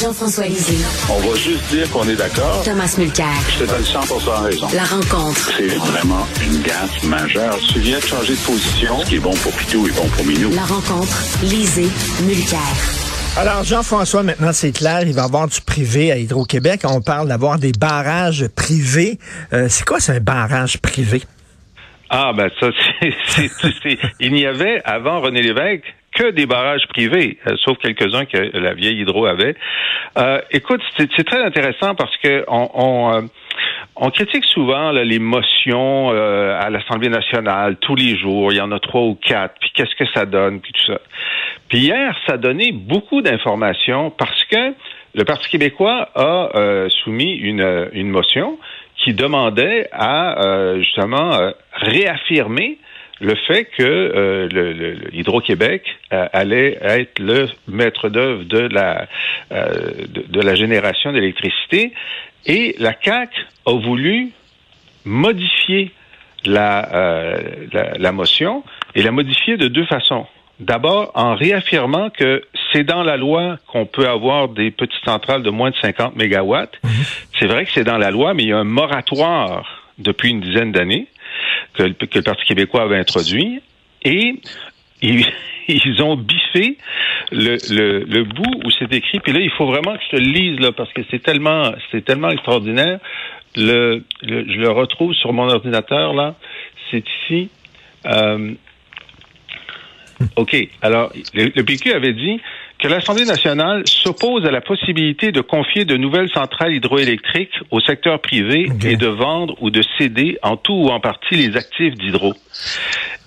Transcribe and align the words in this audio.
Jean-François 0.00 0.46
Lisée. 0.46 0.78
On 1.10 1.18
va 1.28 1.34
juste 1.34 1.68
dire 1.70 1.90
qu'on 1.90 2.08
est 2.08 2.14
d'accord. 2.14 2.62
Thomas 2.64 2.94
Mulcair. 2.98 3.26
Je 3.48 3.64
te 3.64 3.68
donne 3.68 3.82
100% 3.82 4.44
raison. 4.44 4.68
La 4.72 4.84
rencontre. 4.84 5.50
C'est 5.56 5.66
vraiment 5.66 6.24
une 6.46 6.62
gaffe 6.62 7.02
majeure. 7.02 7.58
Tu 7.72 7.80
viens 7.80 7.98
de 7.98 8.04
changer 8.04 8.34
de 8.34 8.46
position. 8.46 9.00
Ce 9.00 9.06
qui 9.06 9.16
est 9.16 9.20
bon 9.20 9.34
pour 9.34 9.50
Pitou 9.52 9.88
est 9.88 9.96
bon 9.96 10.06
pour 10.08 10.24
Minou. 10.24 10.50
La 10.54 10.62
rencontre. 10.62 11.18
Lisée. 11.42 11.88
Mulcair. 12.22 12.60
Alors, 13.36 13.64
Jean-François, 13.64 14.22
maintenant, 14.22 14.52
c'est 14.52 14.70
clair, 14.70 15.00
il 15.02 15.14
va 15.14 15.22
y 15.22 15.24
avoir 15.24 15.48
du 15.48 15.60
privé 15.60 16.12
à 16.12 16.16
Hydro-Québec. 16.16 16.82
On 16.84 17.00
parle 17.00 17.26
d'avoir 17.26 17.58
des 17.58 17.72
barrages 17.72 18.46
privés. 18.54 19.18
Euh, 19.52 19.66
c'est 19.68 19.84
quoi, 19.84 19.98
c'est 19.98 20.12
un 20.12 20.20
barrage 20.20 20.78
privé? 20.78 21.22
Ah, 22.08 22.32
ben 22.36 22.48
ça, 22.60 22.68
c'est... 23.82 23.98
Il 24.20 24.32
n'y 24.32 24.46
avait, 24.46 24.80
avant 24.84 25.20
René 25.20 25.42
Lévesque, 25.42 25.84
que 26.18 26.30
des 26.30 26.46
barrages 26.46 26.86
privés, 26.88 27.38
euh, 27.46 27.56
sauf 27.64 27.78
quelques-uns 27.78 28.24
que 28.24 28.38
la 28.58 28.74
vieille 28.74 29.00
Hydro 29.00 29.26
avait. 29.26 29.54
Euh, 30.18 30.40
écoute, 30.50 30.82
c'est 30.96 31.24
très 31.24 31.42
intéressant 31.42 31.94
parce 31.94 32.16
que 32.16 32.44
on, 32.48 33.12
euh, 33.14 34.10
critique 34.10 34.44
souvent 34.46 34.90
les 34.90 35.18
motions 35.18 36.08
à 36.10 36.70
l'Assemblée 36.70 37.08
nationale 37.08 37.76
tous 37.76 37.94
les 37.94 38.16
jours. 38.16 38.52
Il 38.52 38.56
y 38.56 38.60
en 38.60 38.72
a 38.72 38.80
trois 38.80 39.02
ou 39.02 39.14
quatre. 39.14 39.54
Puis 39.60 39.70
qu'est-ce 39.74 39.94
que 39.94 40.10
ça 40.14 40.24
donne, 40.24 40.60
puis 40.60 40.72
tout 40.72 40.92
ça. 40.92 41.00
Puis 41.68 41.78
hier, 41.78 42.16
ça 42.26 42.36
donnait 42.36 42.72
beaucoup 42.72 43.22
d'informations 43.22 44.10
parce 44.10 44.44
que 44.44 44.74
le 45.14 45.24
Parti 45.24 45.48
québécois 45.50 46.08
a 46.14 46.88
soumis 46.88 47.34
une 47.34 48.08
motion 48.08 48.58
qui 48.96 49.14
demandait 49.14 49.88
à 49.92 50.74
justement 50.78 51.52
réaffirmer 51.74 52.78
le 53.20 53.34
fait 53.34 53.64
que 53.64 53.82
euh, 53.82 54.48
le, 54.50 55.14
Hydro-Québec 55.14 55.82
euh, 56.12 56.26
allait 56.32 56.78
être 56.80 57.18
le 57.18 57.48
maître 57.66 58.08
d'œuvre 58.08 58.44
de 58.44 58.58
la 58.58 59.06
euh, 59.52 60.06
de, 60.08 60.40
la 60.40 60.54
génération 60.54 61.12
d'électricité 61.12 61.92
et 62.46 62.76
la 62.78 62.94
CAC 62.94 63.30
a 63.66 63.72
voulu 63.72 64.30
modifier 65.04 65.90
la, 66.44 67.40
la, 67.72 67.98
la 67.98 68.12
motion 68.12 68.62
et 68.94 69.02
la 69.02 69.10
modifier 69.10 69.56
de 69.56 69.68
deux 69.68 69.86
façons. 69.86 70.26
D'abord, 70.60 71.12
en 71.14 71.34
réaffirmant 71.34 72.10
que 72.10 72.42
c'est 72.72 72.84
dans 72.84 73.02
la 73.02 73.16
loi 73.16 73.58
qu'on 73.66 73.86
peut 73.86 74.08
avoir 74.08 74.48
des 74.48 74.70
petites 74.70 75.04
centrales 75.04 75.42
de 75.42 75.50
moins 75.50 75.70
de 75.70 75.76
50 75.76 76.16
mégawatts. 76.16 76.78
Mhm. 76.82 76.90
C'est 77.38 77.46
vrai 77.46 77.64
que 77.64 77.70
c'est 77.72 77.84
dans 77.84 77.98
la 77.98 78.10
loi, 78.10 78.34
mais 78.34 78.44
il 78.44 78.48
y 78.48 78.52
a 78.52 78.58
un 78.58 78.64
moratoire 78.64 79.88
depuis 79.98 80.30
une 80.30 80.40
dizaine 80.40 80.72
d'années 80.72 81.06
que 81.78 82.18
le, 82.18 82.22
Parti 82.22 82.44
québécois 82.44 82.82
avait 82.82 82.98
introduit 82.98 83.60
et 84.02 84.34
ils, 85.02 85.26
ils 85.68 86.02
ont 86.02 86.16
biffé 86.16 86.78
le, 87.30 87.56
le, 87.70 88.04
le 88.04 88.24
bout 88.24 88.60
où 88.64 88.70
c'est 88.70 88.92
écrit. 88.92 89.20
Puis 89.20 89.32
là, 89.32 89.40
il 89.40 89.50
faut 89.50 89.66
vraiment 89.66 89.96
que 89.96 90.02
je 90.10 90.16
te 90.16 90.22
le 90.22 90.28
lise 90.28 90.60
là, 90.60 90.72
parce 90.72 90.92
que 90.92 91.02
c'est 91.10 91.22
tellement, 91.22 91.72
c'est 91.90 92.04
tellement 92.04 92.30
extraordinaire. 92.30 92.98
Le, 93.56 94.04
je 94.22 94.58
le 94.58 94.70
retrouve 94.70 95.14
sur 95.14 95.32
mon 95.32 95.48
ordinateur 95.48 96.14
là. 96.14 96.34
C'est 96.90 97.04
ici. 97.24 97.50
Euh, 98.06 98.52
OK. 100.36 100.56
Alors, 100.82 101.12
le, 101.34 101.52
le 101.54 101.64
PQ 101.64 101.92
avait 101.92 102.12
dit 102.12 102.40
que 102.78 102.86
l'Assemblée 102.86 103.24
nationale 103.24 103.82
s'oppose 103.86 104.46
à 104.46 104.50
la 104.50 104.60
possibilité 104.60 105.32
de 105.32 105.40
confier 105.40 105.84
de 105.84 105.96
nouvelles 105.96 106.30
centrales 106.30 106.74
hydroélectriques 106.74 107.54
au 107.70 107.80
secteur 107.80 108.20
privé 108.20 108.68
et 108.84 108.96
de 108.96 109.06
vendre 109.08 109.56
ou 109.60 109.70
de 109.70 109.82
céder 109.98 110.38
en 110.42 110.56
tout 110.56 110.74
ou 110.74 110.88
en 110.88 111.00
partie 111.00 111.34
les 111.34 111.56
actifs 111.56 111.94
d'hydro. 111.94 112.34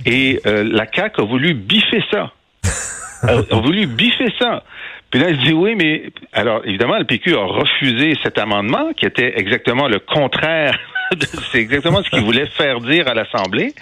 Et 0.06 0.40
euh, 0.46 0.64
la 0.64 0.86
CAC 0.86 1.20
a 1.20 1.24
voulu 1.24 1.54
biffer 1.54 2.04
ça. 2.12 2.32
a, 3.24 3.56
voulu 3.56 3.88
biffer 3.88 4.34
ça. 4.40 4.64
Puis 5.10 5.20
là, 5.20 5.30
il 5.30 5.38
dit 5.40 5.54
oui, 5.54 5.76
mais 5.76 6.12
alors 6.32 6.62
évidemment, 6.66 6.98
le 6.98 7.04
PQ 7.04 7.36
a 7.36 7.44
refusé 7.44 8.18
cet 8.24 8.38
amendement 8.38 8.94
qui 8.94 9.06
était 9.06 9.34
exactement 9.38 9.90
le 9.90 10.00
contraire 10.00 10.80
c'est 11.52 11.60
exactement 11.60 12.02
ce 12.04 12.10
qu'il 12.10 12.22
voulait 12.22 12.46
faire 12.46 12.80
dire 12.80 13.08
à 13.08 13.14
l'Assemblée. 13.14 13.74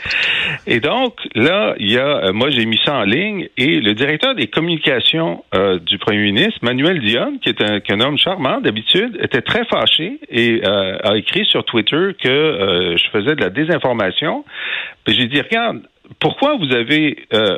Et 0.66 0.80
donc, 0.80 1.16
là, 1.36 1.76
il 1.78 1.92
y 1.92 1.98
a, 1.98 2.26
euh, 2.26 2.34
moi, 2.34 2.50
j'ai 2.50 2.66
mis 2.66 2.80
ça 2.84 2.96
en 2.96 3.04
ligne 3.04 3.48
et 3.58 3.80
le 3.80 3.94
directeur 3.94 4.36
des 4.36 4.48
communications 4.48 5.44
euh, 5.54 5.80
du 5.80 5.98
premier 5.98 6.24
ministre, 6.32 6.60
Manuel 6.62 7.00
Dion, 7.02 7.38
qui 7.42 7.50
est 7.50 7.62
un, 7.62 8.00
homme 8.02 8.18
charmant 8.18 8.62
d'habitude, 8.62 9.20
était 9.22 9.42
très 9.42 9.66
fâché 9.66 10.20
et 10.30 10.62
euh, 10.64 10.98
a 11.04 11.18
écrit 11.18 11.46
sur 11.46 11.64
Twitter 11.66 12.16
que 12.22 12.96
je 12.98 13.10
faisais 13.12 13.36
de 13.36 13.42
la 13.42 13.50
désinformation. 13.50 14.46
J'ai 15.08 15.28
dit, 15.28 15.42
regarde, 15.42 15.82
pourquoi 16.20 16.58
vous 16.58 16.74
avez 16.74 17.18
euh, 17.34 17.58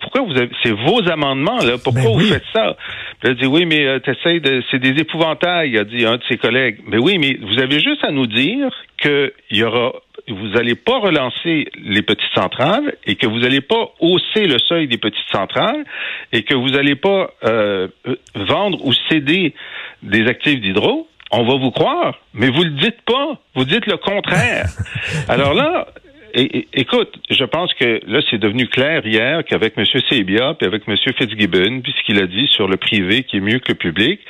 pourquoi 0.00 0.22
vous 0.22 0.36
avez 0.36 0.50
c'est 0.62 0.72
vos 0.72 1.08
amendements 1.08 1.58
là 1.58 1.76
pourquoi 1.82 2.02
ben 2.02 2.12
vous 2.12 2.20
faites 2.20 2.44
ça? 2.52 2.76
Il 3.26 3.32
a 3.32 3.34
dit 3.34 3.46
oui 3.46 3.66
mais 3.66 3.84
euh, 3.86 3.98
de 3.98 4.62
c'est 4.70 4.78
des 4.78 5.00
épouvantails 5.00 5.76
a 5.78 5.84
dit 5.84 6.06
un 6.06 6.16
de 6.16 6.22
ses 6.28 6.36
collègues 6.36 6.78
mais 6.86 6.98
oui 6.98 7.18
mais 7.18 7.36
vous 7.40 7.60
avez 7.60 7.80
juste 7.80 8.04
à 8.04 8.12
nous 8.12 8.26
dire 8.26 8.70
que 8.98 9.32
y 9.50 9.62
aura 9.64 9.92
vous 10.28 10.48
n'allez 10.48 10.74
pas 10.74 10.98
relancer 10.98 11.68
les 11.82 12.02
petites 12.02 12.34
centrales 12.34 12.94
et 13.04 13.16
que 13.16 13.26
vous 13.26 13.40
n'allez 13.40 13.60
pas 13.60 13.90
hausser 14.00 14.46
le 14.46 14.58
seuil 14.58 14.88
des 14.88 14.98
petites 14.98 15.28
centrales 15.30 15.84
et 16.32 16.42
que 16.42 16.54
vous 16.54 16.70
n'allez 16.70 16.96
pas 16.96 17.30
euh, 17.44 17.88
vendre 18.34 18.84
ou 18.84 18.92
céder 19.08 19.54
des 20.02 20.26
actifs 20.26 20.60
d'hydro, 20.60 21.08
on 21.30 21.44
va 21.44 21.58
vous 21.58 21.70
croire, 21.70 22.18
mais 22.34 22.48
vous 22.48 22.62
le 22.62 22.70
dites 22.70 23.02
pas. 23.02 23.40
Vous 23.54 23.64
dites 23.64 23.86
le 23.86 23.96
contraire. 23.96 24.66
Alors 25.28 25.54
là, 25.54 25.88
écoute, 26.36 27.14
je 27.30 27.44
pense 27.44 27.72
que 27.74 28.00
là, 28.06 28.20
c'est 28.30 28.38
devenu 28.38 28.68
clair 28.68 29.06
hier 29.06 29.42
qu'avec 29.44 29.76
M. 29.76 29.84
Sebia 29.86 30.54
puis 30.54 30.66
avec 30.66 30.82
M. 30.86 30.96
Fitzgibbon, 30.96 31.80
puis 31.80 31.94
ce 31.98 32.04
qu'il 32.04 32.22
a 32.22 32.26
dit 32.26 32.46
sur 32.48 32.68
le 32.68 32.76
privé 32.76 33.22
qui 33.24 33.38
est 33.38 33.40
mieux 33.40 33.58
que 33.58 33.72
le 33.72 33.78
public, 33.78 34.20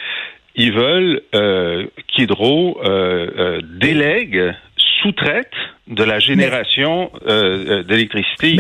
ils 0.55 0.73
veulent 0.73 1.21
euh, 1.35 1.87
qu'Hydro 2.09 2.81
euh, 2.83 3.29
euh, 3.37 3.61
délègue 3.79 4.55
sous-traite 5.03 5.53
de 5.89 6.03
la 6.03 6.19
génération 6.19 7.11
euh, 7.27 7.83
d'électricité, 7.83 8.57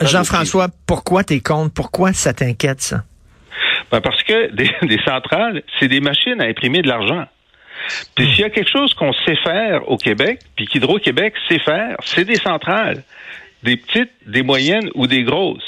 Jean-François, 0.00 0.68
pourquoi 0.86 1.24
t'es 1.24 1.40
contre? 1.40 1.74
Pourquoi 1.74 2.12
ça 2.12 2.32
t'inquiète, 2.32 2.80
ça? 2.80 3.02
Ben 3.90 4.00
parce 4.00 4.22
que 4.22 4.54
des 4.54 4.98
centrales, 5.04 5.62
c'est 5.78 5.88
des 5.88 6.00
machines 6.00 6.40
à 6.40 6.44
imprimer 6.44 6.82
de 6.82 6.88
l'argent. 6.88 7.26
Puis 8.14 8.26
s'il 8.26 8.40
y 8.40 8.44
a 8.44 8.50
quelque 8.50 8.70
chose 8.70 8.94
qu'on 8.94 9.12
sait 9.12 9.36
faire 9.36 9.88
au 9.88 9.96
Québec, 9.96 10.40
puis 10.56 10.66
qu'Hydro-Québec 10.66 11.34
sait 11.48 11.58
faire, 11.58 11.96
c'est 12.04 12.24
des 12.24 12.36
centrales 12.36 13.02
des 13.62 13.76
petites, 13.76 14.10
des 14.26 14.42
moyennes 14.42 14.90
ou 14.94 15.06
des 15.06 15.24
grosses. 15.24 15.62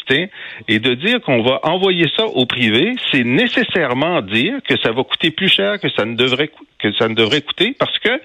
Et 0.68 0.78
de 0.78 0.94
dire 0.94 1.20
qu'on 1.20 1.42
va 1.42 1.60
envoyer 1.64 2.06
ça 2.16 2.24
au 2.24 2.46
privé, 2.46 2.94
c'est 3.10 3.24
nécessairement 3.24 4.22
dire 4.22 4.54
que 4.68 4.76
ça 4.82 4.92
va 4.92 5.04
coûter 5.04 5.30
plus 5.30 5.48
cher 5.48 5.78
que 5.80 5.88
ça 5.90 6.04
ne 6.04 6.14
devrait 6.14 6.50
que 6.78 6.92
ça 6.94 7.08
ne 7.08 7.14
devrait 7.14 7.42
coûter 7.42 7.74
parce 7.78 7.98
que 7.98 8.20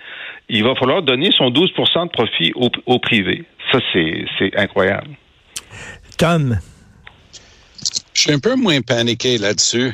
il 0.50 0.64
va 0.64 0.76
falloir 0.76 1.02
donner 1.02 1.32
son 1.32 1.50
12% 1.50 2.06
de 2.06 2.10
profit 2.10 2.52
au, 2.56 2.70
au 2.86 3.00
privé. 3.00 3.44
Ça, 3.72 3.80
c'est 3.94 4.56
incroyable. 4.58 5.10
Tom. 6.18 6.58
Je 8.14 8.22
suis 8.22 8.32
un 8.32 8.40
peu 8.40 8.56
moins 8.56 8.82
paniqué 8.82 9.38
là-dessus. 9.38 9.92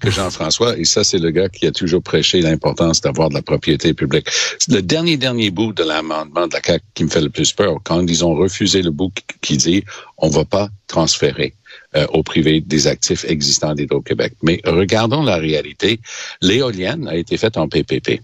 Que 0.00 0.10
Jean-François, 0.10 0.78
et 0.78 0.84
ça, 0.84 1.04
c'est 1.04 1.18
le 1.18 1.30
gars 1.30 1.48
qui 1.48 1.66
a 1.66 1.72
toujours 1.72 2.02
prêché 2.02 2.40
l'importance 2.40 3.00
d'avoir 3.00 3.28
de 3.28 3.34
la 3.34 3.42
propriété 3.42 3.94
publique. 3.94 4.28
Le 4.68 4.80
dernier, 4.80 5.16
dernier 5.16 5.50
bout 5.50 5.72
de 5.72 5.82
l'amendement 5.82 6.46
de 6.46 6.54
la 6.54 6.62
CAQ 6.62 6.84
qui 6.94 7.04
me 7.04 7.08
fait 7.08 7.20
le 7.20 7.30
plus 7.30 7.52
peur, 7.52 7.78
quand 7.82 8.06
ils 8.06 8.24
ont 8.24 8.34
refusé 8.34 8.82
le 8.82 8.90
bout 8.90 9.12
qui 9.40 9.56
dit 9.56 9.84
on 10.18 10.28
va 10.28 10.44
pas 10.44 10.68
transférer 10.86 11.54
euh, 11.96 12.06
au 12.12 12.22
privé 12.22 12.60
des 12.60 12.86
actifs 12.86 13.24
existants 13.24 13.74
d'Hydro-Québec. 13.74 14.34
Mais 14.42 14.60
regardons 14.64 15.22
la 15.22 15.36
réalité. 15.36 16.00
L'éolienne 16.40 17.08
a 17.08 17.16
été 17.16 17.36
faite 17.36 17.56
en 17.56 17.68
PPP. 17.68 18.20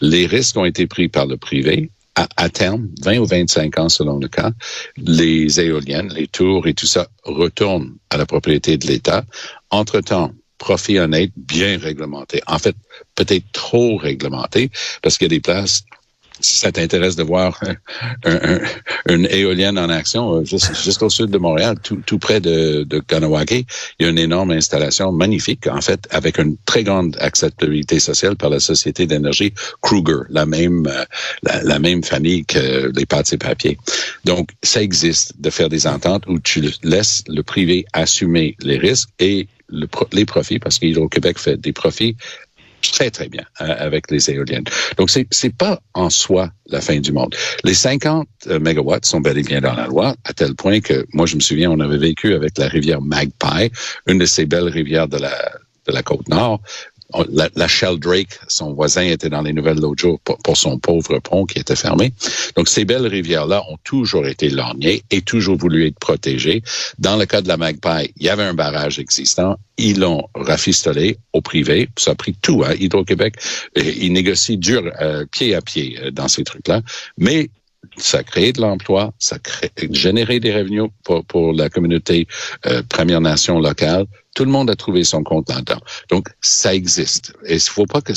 Les 0.00 0.26
risques 0.26 0.56
ont 0.56 0.64
été 0.64 0.86
pris 0.86 1.08
par 1.08 1.26
le 1.26 1.36
privé. 1.36 1.90
À, 2.14 2.28
à, 2.36 2.50
terme, 2.50 2.90
20 3.00 3.18
ou 3.20 3.24
25 3.24 3.78
ans 3.78 3.88
selon 3.88 4.18
le 4.18 4.28
cas, 4.28 4.50
les 4.98 5.58
éoliennes, 5.60 6.12
les 6.12 6.28
tours 6.28 6.66
et 6.66 6.74
tout 6.74 6.86
ça 6.86 7.08
retournent 7.22 7.94
à 8.10 8.18
la 8.18 8.26
propriété 8.26 8.76
de 8.76 8.86
l'État. 8.86 9.24
Entre-temps, 9.70 10.30
profit 10.62 11.00
honnête, 11.00 11.32
bien 11.36 11.76
réglementé. 11.76 12.40
En 12.46 12.60
fait, 12.60 12.76
peut-être 13.16 13.50
trop 13.52 13.96
réglementé, 13.96 14.70
parce 15.02 15.18
qu'il 15.18 15.24
y 15.24 15.32
a 15.32 15.36
des 15.36 15.40
places 15.40 15.82
si 16.40 16.56
ça 16.56 16.72
t'intéresse 16.72 17.16
de 17.16 17.22
voir 17.22 17.60
un, 18.24 18.58
une 19.08 19.26
éolienne 19.30 19.78
en 19.78 19.88
action, 19.88 20.36
euh, 20.36 20.44
juste, 20.44 21.02
au 21.02 21.10
sud 21.10 21.30
de 21.30 21.38
Montréal, 21.38 21.76
tout, 21.82 22.00
tout 22.04 22.18
près 22.18 22.40
de, 22.40 22.84
de 22.84 22.98
Kanawake, 23.00 23.52
il 23.52 23.66
y 24.00 24.04
a 24.06 24.08
une 24.08 24.18
énorme 24.18 24.50
installation 24.50 25.12
magnifique, 25.12 25.66
en 25.66 25.80
fait, 25.80 26.06
avec 26.10 26.38
une 26.38 26.56
très 26.64 26.84
grande 26.84 27.16
acceptabilité 27.20 28.00
sociale 28.00 28.36
par 28.36 28.50
la 28.50 28.60
société 28.60 29.06
d'énergie 29.06 29.52
Kruger, 29.80 30.22
la 30.30 30.46
même, 30.46 30.86
euh, 30.86 31.04
la, 31.42 31.78
même 31.78 32.02
famille 32.02 32.44
que 32.44 32.90
les 32.94 33.06
pâtes 33.06 33.32
et 33.32 33.38
papiers. 33.38 33.78
Donc, 34.24 34.50
ça 34.62 34.82
existe 34.82 35.40
de 35.40 35.50
faire 35.50 35.68
des 35.68 35.86
ententes 35.86 36.24
où 36.26 36.38
tu 36.40 36.72
laisses 36.82 37.22
le 37.28 37.42
privé 37.42 37.84
assumer 37.92 38.56
les 38.62 38.78
risques 38.78 39.10
et 39.18 39.46
les 40.12 40.24
profits, 40.24 40.58
parce 40.58 40.78
qu'Hydro-Québec 40.78 41.38
fait 41.38 41.56
des 41.56 41.72
profits 41.72 42.16
très, 42.90 43.10
très 43.10 43.28
bien 43.28 43.44
euh, 43.60 43.74
avec 43.78 44.10
les 44.10 44.30
éoliennes. 44.30 44.64
Donc, 44.96 45.10
c'est 45.10 45.26
c'est 45.30 45.54
pas 45.54 45.80
en 45.94 46.10
soi 46.10 46.50
la 46.66 46.80
fin 46.80 46.98
du 46.98 47.12
monde. 47.12 47.34
Les 47.64 47.74
50 47.74 48.26
euh, 48.48 48.58
mégawatts 48.58 49.06
sont 49.06 49.20
bel 49.20 49.38
et 49.38 49.42
bien 49.42 49.60
dans 49.60 49.74
la 49.74 49.86
loi, 49.86 50.14
à 50.24 50.32
tel 50.32 50.54
point 50.54 50.80
que, 50.80 51.06
moi, 51.12 51.26
je 51.26 51.36
me 51.36 51.40
souviens, 51.40 51.70
on 51.70 51.80
avait 51.80 51.98
vécu 51.98 52.34
avec 52.34 52.58
la 52.58 52.68
rivière 52.68 53.00
Magpie, 53.00 53.70
une 54.06 54.18
de 54.18 54.26
ces 54.26 54.46
belles 54.46 54.68
rivières 54.68 55.08
de 55.08 55.18
la, 55.18 55.52
de 55.86 55.92
la 55.92 56.02
côte 56.02 56.28
nord, 56.28 56.60
la, 57.30 57.48
la, 57.54 57.68
Sheldrake, 57.68 58.38
son 58.48 58.72
voisin, 58.72 59.02
était 59.02 59.28
dans 59.28 59.42
les 59.42 59.52
nouvelles 59.52 59.78
l'autre 59.78 60.00
jour 60.00 60.20
pour, 60.20 60.38
pour, 60.38 60.56
son 60.56 60.78
pauvre 60.78 61.18
pont 61.18 61.46
qui 61.46 61.58
était 61.58 61.76
fermé. 61.76 62.12
Donc, 62.56 62.68
ces 62.68 62.84
belles 62.84 63.06
rivières-là 63.06 63.62
ont 63.70 63.78
toujours 63.84 64.26
été 64.26 64.48
lorgnées 64.48 65.02
et 65.10 65.22
toujours 65.22 65.56
voulu 65.56 65.86
être 65.86 65.98
protégées. 65.98 66.62
Dans 66.98 67.16
le 67.16 67.26
cas 67.26 67.40
de 67.40 67.48
la 67.48 67.56
Magpie, 67.56 68.12
il 68.16 68.26
y 68.26 68.28
avait 68.28 68.42
un 68.42 68.54
barrage 68.54 68.98
existant. 68.98 69.56
Ils 69.78 70.00
l'ont 70.00 70.28
rafistolé 70.34 71.18
au 71.32 71.40
privé. 71.40 71.88
Ça 71.96 72.12
a 72.12 72.14
pris 72.14 72.34
tout. 72.40 72.62
Hein. 72.64 72.74
Hydro-Québec, 72.78 73.34
ils 73.76 74.12
négocient 74.12 74.56
dur, 74.56 74.90
euh, 75.00 75.24
pied 75.30 75.54
à 75.54 75.62
pied 75.62 75.98
euh, 76.00 76.10
dans 76.10 76.28
ces 76.28 76.44
trucs-là. 76.44 76.82
Mais 77.18 77.50
ça 77.96 78.18
a 78.18 78.22
créé 78.22 78.52
de 78.52 78.60
l'emploi, 78.60 79.12
ça 79.18 79.36
a 79.36 79.68
généré 79.90 80.40
des 80.40 80.54
revenus 80.54 80.84
pour, 81.04 81.24
pour 81.24 81.52
la 81.52 81.68
communauté 81.68 82.26
euh, 82.66 82.82
Première 82.88 83.20
Nation 83.20 83.58
locale. 83.58 84.06
Tout 84.34 84.44
le 84.44 84.50
monde 84.50 84.70
a 84.70 84.76
trouvé 84.76 85.04
son 85.04 85.22
compte 85.22 85.48
là-dedans. 85.50 85.80
Donc, 86.08 86.28
ça 86.40 86.74
existe. 86.74 87.34
Et 87.44 87.54
il 87.54 87.60
faut 87.60 87.86
pas 87.86 88.00
que, 88.00 88.12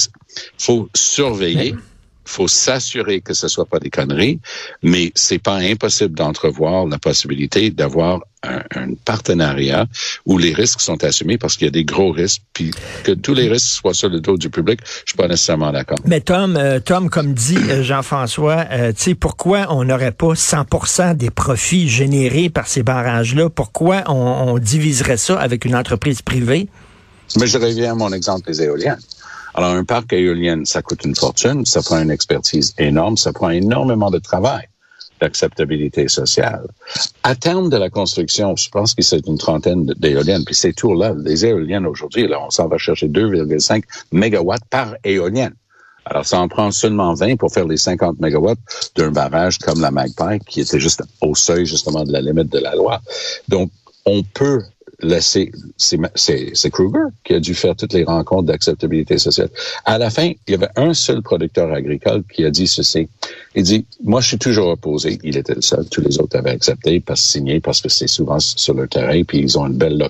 faut 0.57 0.89
surveiller 0.95 1.75
faut 2.25 2.47
s'assurer 2.47 3.21
que 3.21 3.33
ce 3.33 3.47
soit 3.47 3.65
pas 3.65 3.79
des 3.79 3.89
conneries, 3.89 4.39
mais 4.83 5.11
c'est 5.15 5.39
pas 5.39 5.55
impossible 5.55 6.15
d'entrevoir 6.15 6.85
la 6.87 6.97
possibilité 6.97 7.69
d'avoir 7.69 8.21
un, 8.43 8.61
un, 8.75 8.93
partenariat 9.05 9.85
où 10.25 10.37
les 10.37 10.53
risques 10.53 10.81
sont 10.81 11.03
assumés 11.03 11.37
parce 11.37 11.57
qu'il 11.57 11.65
y 11.65 11.67
a 11.67 11.71
des 11.71 11.83
gros 11.83 12.11
risques, 12.11 12.41
puis 12.53 12.71
que 13.03 13.11
tous 13.11 13.33
les 13.33 13.49
risques 13.49 13.67
soient 13.67 13.93
sur 13.93 14.09
le 14.09 14.19
dos 14.19 14.37
du 14.37 14.49
public, 14.49 14.79
je 14.83 15.11
suis 15.11 15.17
pas 15.17 15.27
nécessairement 15.27 15.71
d'accord. 15.71 15.97
Mais 16.05 16.21
Tom, 16.21 16.55
euh, 16.57 16.79
Tom, 16.79 17.09
comme 17.09 17.33
dit 17.33 17.57
euh, 17.57 17.83
Jean-François, 17.83 18.65
euh, 18.71 18.91
tu 18.91 19.03
sais, 19.03 19.15
pourquoi 19.15 19.67
on 19.69 19.83
n'aurait 19.83 20.11
pas 20.11 20.33
100% 20.33 21.15
des 21.15 21.31
profits 21.31 21.89
générés 21.89 22.49
par 22.49 22.67
ces 22.67 22.83
barrages-là? 22.83 23.49
Pourquoi 23.49 24.03
on, 24.07 24.13
on 24.13 24.57
diviserait 24.57 25.17
ça 25.17 25.39
avec 25.39 25.65
une 25.65 25.75
entreprise 25.75 26.21
privée? 26.21 26.67
Mais 27.39 27.47
je 27.47 27.57
reviens 27.57 27.91
à 27.91 27.95
mon 27.95 28.13
exemple 28.13 28.47
des 28.47 28.61
éoliennes. 28.61 28.99
Alors, 29.57 29.71
un 29.71 29.85
parc 29.85 30.11
éolien, 30.11 30.65
ça 30.65 30.81
coûte 30.81 31.05
une 31.05 31.15
fortune, 31.15 31.65
ça 31.65 31.81
prend 31.81 32.01
une 32.01 32.11
expertise 32.11 32.73
énorme, 32.77 33.15
ça 33.15 33.31
prend 33.31 33.49
énormément 33.49 34.11
de 34.11 34.19
travail 34.19 34.67
d'acceptabilité 35.21 36.09
sociale. 36.09 36.67
À 37.23 37.35
terme 37.35 37.69
de 37.69 37.77
la 37.77 37.89
construction, 37.89 38.57
je 38.57 38.69
pense 38.69 38.93
que 38.93 39.01
c'est 39.01 39.25
une 39.25 39.37
trentaine 39.37 39.85
d'éoliennes, 39.85 40.43
puis 40.43 40.55
ces 40.55 40.73
tours-là, 40.73 41.13
les 41.17 41.45
éoliennes 41.45 41.85
aujourd'hui, 41.85 42.27
là, 42.27 42.41
on 42.45 42.49
s'en 42.49 42.67
va 42.67 42.77
chercher 42.77 43.07
2,5 43.07 43.83
mégawatts 44.11 44.65
par 44.69 44.95
éolienne. 45.05 45.55
Alors, 46.03 46.25
ça 46.25 46.37
en 46.41 46.49
prend 46.49 46.69
seulement 46.71 47.13
20 47.13 47.37
pour 47.37 47.53
faire 47.53 47.65
les 47.65 47.77
50 47.77 48.19
mégawatts 48.19 48.59
d'un 48.97 49.11
barrage 49.11 49.57
comme 49.57 49.79
la 49.79 49.89
Magpie, 49.89 50.39
qui 50.45 50.59
était 50.59 50.81
juste 50.81 51.01
au 51.21 51.33
seuil, 51.33 51.65
justement, 51.65 52.03
de 52.03 52.11
la 52.11 52.19
limite 52.19 52.51
de 52.51 52.59
la 52.59 52.75
loi. 52.75 52.99
Donc, 53.47 53.71
on 54.05 54.21
peut 54.21 54.61
c'est 55.25 56.69
Kruger 56.71 57.07
qui 57.23 57.33
a 57.33 57.39
dû 57.39 57.55
faire 57.55 57.75
toutes 57.75 57.93
les 57.93 58.03
rencontres 58.03 58.43
d'acceptabilité 58.43 59.17
sociale. 59.17 59.49
À 59.83 59.97
la 59.97 60.09
fin, 60.09 60.31
il 60.47 60.51
y 60.51 60.53
avait 60.53 60.69
un 60.75 60.93
seul 60.93 61.21
producteur 61.21 61.71
agricole 61.73 62.23
qui 62.31 62.45
a 62.45 62.51
dit 62.51 62.67
ceci. 62.67 63.07
Il 63.55 63.63
dit, 63.63 63.85
moi, 64.03 64.21
je 64.21 64.27
suis 64.27 64.37
toujours 64.37 64.67
opposé. 64.67 65.17
Il 65.23 65.37
était 65.37 65.55
le 65.55 65.61
seul. 65.61 65.85
Tous 65.89 66.01
les 66.01 66.19
autres 66.19 66.37
avaient 66.37 66.51
accepté, 66.51 66.99
parce 66.99 67.21
signé, 67.21 67.59
parce 67.59 67.81
que 67.81 67.89
c'est 67.89 68.07
souvent 68.07 68.39
sur 68.39 68.73
leur 68.73 68.89
terrain, 68.89 69.23
puis 69.23 69.39
ils 69.39 69.57
ont 69.57 69.67
une 69.67 69.77
belle 69.77 70.05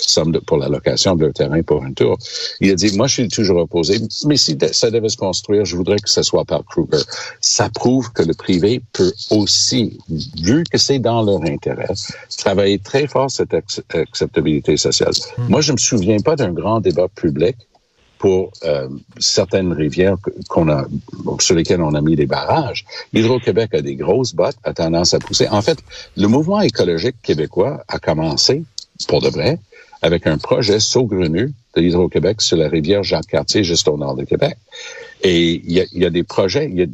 somme 0.00 0.32
de, 0.32 0.38
pour 0.40 0.58
la 0.58 0.68
location 0.68 1.14
de 1.14 1.24
leur 1.24 1.32
terrain 1.32 1.62
pour 1.62 1.84
un 1.84 1.92
tour. 1.92 2.18
Il 2.60 2.70
a 2.70 2.74
dit, 2.74 2.96
moi, 2.96 3.06
je 3.06 3.14
suis 3.14 3.28
toujours 3.28 3.58
opposé, 3.58 3.98
mais 4.26 4.36
si 4.36 4.58
ça 4.72 4.90
devait 4.90 5.08
se 5.08 5.16
construire, 5.16 5.64
je 5.64 5.76
voudrais 5.76 5.98
que 5.98 6.10
ce 6.10 6.22
soit 6.22 6.44
par 6.44 6.64
Kruger. 6.64 7.02
Ça 7.40 7.68
prouve 7.68 8.12
que 8.12 8.22
le 8.22 8.34
privé 8.34 8.82
peut 8.92 9.12
aussi, 9.30 9.98
vu 10.08 10.64
que 10.64 10.78
c'est 10.78 10.98
dans 10.98 11.22
leur 11.22 11.42
intérêt, 11.44 11.88
travailler 12.36 12.78
très 12.78 13.06
fort 13.06 13.30
cette 13.30 13.54
acceptabilité 13.54 14.76
sociale. 14.76 15.12
Hmm. 15.36 15.48
Moi, 15.48 15.60
je 15.60 15.72
me 15.72 15.78
souviens 15.78 16.18
pas 16.18 16.36
d'un 16.36 16.52
grand 16.52 16.80
débat 16.80 17.08
public 17.08 17.56
pour 18.18 18.52
euh, 18.64 18.88
certaines 19.18 19.72
rivières 19.72 20.16
qu'on 20.48 20.68
a, 20.68 20.86
sur 21.40 21.54
lesquelles 21.54 21.82
on 21.82 21.94
a 21.94 22.00
mis 22.00 22.16
des 22.16 22.26
barrages. 22.26 22.84
Hydro-Québec 23.12 23.74
a 23.74 23.80
des 23.80 23.94
grosses 23.94 24.34
bottes, 24.34 24.56
a 24.64 24.72
tendance 24.72 25.14
à 25.14 25.18
pousser. 25.18 25.48
En 25.48 25.62
fait, 25.62 25.78
le 26.16 26.26
mouvement 26.26 26.60
écologique 26.60 27.16
québécois 27.22 27.84
a 27.88 27.98
commencé, 27.98 28.64
pour 29.06 29.22
de 29.22 29.28
vrai, 29.28 29.58
avec 30.02 30.26
un 30.26 30.38
projet 30.38 30.80
saugrenu 30.80 31.52
de 31.74 31.82
Hydro-Québec 31.82 32.40
sur 32.40 32.56
la 32.56 32.68
rivière 32.68 33.02
Jacques-Cartier, 33.02 33.64
juste 33.64 33.88
au 33.88 33.96
nord 33.96 34.16
de 34.16 34.24
Québec. 34.24 34.56
Et 35.22 35.62
il 35.64 35.72
y 35.72 35.80
a, 35.80 35.84
y 35.92 36.04
a, 36.04 36.10
des 36.10 36.22
projets, 36.22 36.68
il 36.70 36.78
y 36.78 36.82
a, 36.82 36.86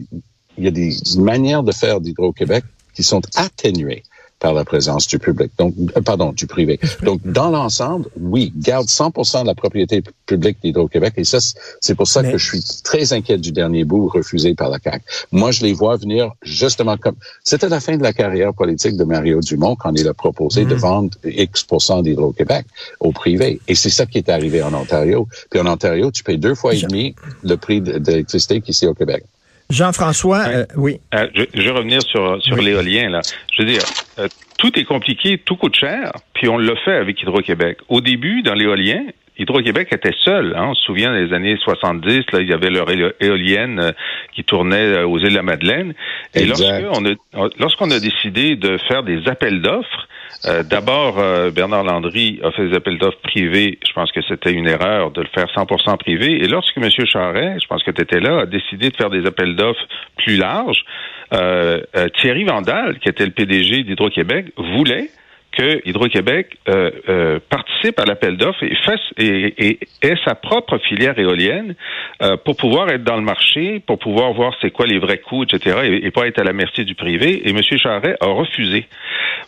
y 0.59 0.69
a 0.69 0.70
des 0.70 0.94
manières 1.19 1.62
de 1.62 1.73
faire 1.73 2.00
d'Hydro-Québec 2.00 2.65
qui 2.94 3.03
sont 3.03 3.23
atténuées 3.35 4.05
par 4.39 4.55
la 4.55 4.65
présence 4.65 5.07
du 5.07 5.19
public, 5.19 5.51
donc 5.59 5.75
euh, 5.97 6.01
pardon, 6.01 6.33
du 6.33 6.47
privé. 6.47 6.79
Donc 7.03 7.21
dans 7.25 7.51
l'ensemble, 7.51 8.07
oui, 8.19 8.53
garde 8.57 8.87
100% 8.87 9.43
de 9.43 9.47
la 9.47 9.55
propriété 9.55 10.03
publique 10.27 10.59
d'Hydro-Québec 10.63 11.15
et 11.17 11.25
ça 11.25 11.39
c'est 11.81 11.95
pour 11.95 12.07
ça 12.07 12.23
que 12.23 12.39
je 12.39 12.45
suis 12.45 12.63
très 12.83 13.13
inquiet 13.13 13.39
du 13.39 13.53
dernier 13.53 13.85
bout 13.85 14.09
refusé 14.09 14.55
par 14.55 14.71
la 14.71 14.79
CAQ. 14.79 15.05
Moi, 15.33 15.51
je 15.51 15.63
les 15.63 15.73
vois 15.73 15.97
venir 15.97 16.33
justement 16.43 16.97
comme 16.97 17.17
c'était 17.43 17.69
la 17.69 17.81
fin 17.81 17.97
de 17.97 18.03
la 18.03 18.13
carrière 18.13 18.55
politique 18.55 18.97
de 18.97 19.05
Mario 19.05 19.41
Dumont 19.41 19.77
quand 19.77 19.93
il 19.97 20.09
a 20.09 20.15
proposé 20.15 20.65
de 20.65 20.75
mm. 20.75 20.79
vendre 20.79 21.19
X% 21.25 22.03
d'Hydro-Québec 22.03 22.67
au 23.01 23.13
privé 23.13 23.61
et 23.69 23.75
c'est 23.75 23.91
ça 23.91 24.07
qui 24.07 24.19
est 24.19 24.29
arrivé 24.29 24.63
en 24.63 24.75
Ontario. 24.75 25.29
Puis 25.51 25.61
en 25.61 25.67
Ontario, 25.67 26.11
tu 26.11 26.23
payes 26.23 26.39
deux 26.39 26.55
fois 26.55 26.75
et 26.75 26.83
demi 26.83 27.15
le 27.43 27.57
prix 27.57 27.81
d'électricité 27.81 28.61
qu'ici 28.61 28.87
au 28.87 28.95
Québec. 28.95 29.25
Jean-François, 29.75 30.44
euh, 30.47 30.67
oui. 30.76 31.00
Euh, 31.15 31.26
je, 31.35 31.44
je, 31.53 31.62
vais 31.62 31.71
revenir 31.71 32.00
sur, 32.03 32.41
sur 32.43 32.56
l'éolien. 32.56 33.11
Là. 33.11 33.21
Je 33.53 33.62
veux 33.62 33.69
dire, 33.69 33.82
euh, 34.19 34.29
tout 34.59 34.79
est 34.79 34.85
compliqué, 34.85 35.38
tout 35.38 35.56
coûte 35.56 35.75
cher, 35.75 36.12
puis 36.32 36.49
on 36.49 36.56
le 36.56 36.75
fait 36.85 36.94
avec 36.94 37.21
Hydro-Québec. 37.21 37.79
Au 37.88 38.00
début, 38.00 38.43
dans 38.43 38.55
l'éolien, 38.55 39.05
Hydro-Québec 39.39 39.89
était 39.93 40.15
seul. 40.25 40.55
Hein. 40.57 40.69
On 40.71 40.75
se 40.75 40.83
souvient 40.83 41.13
des 41.13 41.33
années 41.35 41.57
70, 41.57 42.25
là, 42.33 42.41
il 42.41 42.49
y 42.49 42.53
avait 42.53 42.71
leur 42.71 42.89
éolienne 43.21 43.81
euh, 43.81 43.93
qui 44.35 44.45
tournait 44.45 45.03
aux 45.03 45.19
îles 45.19 45.31
de 45.31 45.37
la 45.37 45.43
Madeleine. 45.43 45.95
Et 46.35 46.47
lorsqu'on 46.47 47.05
a, 47.07 47.49
lorsqu'on 47.59 47.91
a 47.91 48.01
décidé 48.01 48.57
de 48.57 48.79
faire 48.89 49.03
des 49.03 49.27
appels 49.29 49.61
d'offres, 49.61 50.09
euh, 50.47 50.63
D'abord, 50.63 51.19
euh, 51.19 51.51
Bernard 51.51 51.85
Landry 51.85 52.41
a 52.43 52.51
fait 52.51 52.69
des 52.69 52.77
appels 52.77 52.99
d'offres 52.99 53.21
privés. 53.23 53.79
Je 53.87 53.93
pense 53.95 54.13
que 54.13 54.21
c'était 54.29 54.53
une 54.53 54.69
erreur 54.69 55.11
de 55.11 55.23
le 55.23 55.29
faire 55.29 55.47
100% 55.47 55.97
privé. 55.97 56.45
Et 56.45 56.49
lorsque 56.49 56.77
M. 56.77 56.89
Charret, 57.07 57.57
je 57.63 57.67
pense 57.67 57.83
que 57.83 57.91
tu 57.91 58.03
étais 58.03 58.21
là, 58.21 58.41
a 58.41 58.47
décidé 58.47 58.91
de 58.91 58.97
faire 58.97 59.11
des 59.11 59.27
appels 59.27 59.57
d'offres 59.57 59.87
plus 60.19 60.37
larges, 60.37 60.85
euh, 61.33 61.81
euh 61.97 62.09
Thierry 62.21 62.45
Vandal, 62.45 62.99
qui 62.99 63.09
était 63.09 63.25
le 63.25 63.31
PDG 63.31 63.85
d'Hydro-Québec, 63.85 64.47
voulait 64.57 65.09
que 65.55 65.81
Hydro-Québec 65.89 66.59
euh, 66.69 66.91
euh, 67.09 67.39
participe 67.49 67.99
à 67.99 68.05
l'appel 68.05 68.37
d'offres 68.37 68.63
et, 68.63 68.75
fasse, 68.84 69.01
et, 69.17 69.79
ait 70.03 70.17
sa 70.25 70.34
propre 70.34 70.79
filière 70.79 71.19
éolienne 71.19 71.75
euh, 72.23 72.37
pour 72.37 72.56
pouvoir 72.56 72.91
être 72.91 73.05
dans 73.05 73.17
le 73.17 73.23
marché, 73.23 73.81
pour 73.87 73.99
pouvoir 73.99 74.32
voir 74.32 74.55
c'est 74.61 74.70
quoi 74.70 74.87
les 74.87 74.99
vrais 74.99 75.19
coûts, 75.19 75.44
etc., 75.44 76.01
et, 76.03 76.11
pas 76.11 76.27
être 76.27 76.41
à 76.41 76.44
la 76.44 76.53
merci 76.53 76.84
du 76.84 76.94
privé. 76.94 77.49
Et 77.49 77.51
M. 77.51 77.61
Charret 77.77 78.17
a 78.20 78.27
refusé. 78.27 78.87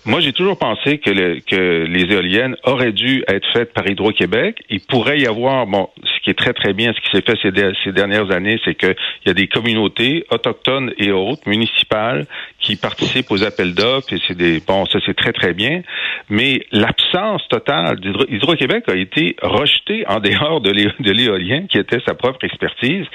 Moi, 0.04 0.20
j'ai 0.20 0.32
toujours 0.32 0.58
pensé 0.58 0.98
que, 0.98 1.10
le, 1.10 1.40
que 1.40 1.84
les 1.84 2.12
éoliennes 2.12 2.56
auraient 2.64 2.92
dû 2.92 3.24
être 3.28 3.46
faites 3.52 3.72
par 3.72 3.88
Hydro-Québec. 3.88 4.62
Il 4.70 4.80
pourrait 4.80 5.18
y 5.18 5.26
avoir, 5.26 5.66
bon, 5.66 5.88
ce 6.02 6.20
qui 6.22 6.30
est 6.30 6.34
très, 6.34 6.52
très 6.52 6.72
bien, 6.72 6.92
ce 6.92 7.00
qui 7.00 7.16
s'est 7.16 7.22
fait 7.22 7.38
ces, 7.42 7.52
ces 7.84 7.92
dernières 7.92 8.30
années, 8.30 8.58
c'est 8.64 8.74
qu'il 8.74 8.96
y 9.26 9.30
a 9.30 9.34
des 9.34 9.48
communautés 9.48 10.24
autochtones 10.30 10.92
et 10.98 11.12
autres, 11.12 11.42
municipales, 11.46 12.26
qui 12.60 12.76
participent 12.76 13.30
aux 13.30 13.44
appels 13.44 13.74
d'offres, 13.74 14.12
et 14.12 14.18
c'est 14.26 14.36
des, 14.36 14.60
bon, 14.66 14.86
ça 14.86 14.98
c'est 15.06 15.16
très, 15.16 15.32
très 15.32 15.52
bien 15.52 15.82
mais 16.28 16.60
l'absence 16.72 17.42
totale 17.48 18.00
d'Hydro-Québec 18.00 18.84
a 18.88 18.94
été 18.94 19.36
rejetée 19.42 20.04
en 20.08 20.20
dehors 20.20 20.60
de 20.60 20.70
l'éolien, 21.12 21.66
qui 21.68 21.78
était 21.78 22.00
sa 22.06 22.14
propre 22.14 22.44
expertise, 22.44 23.06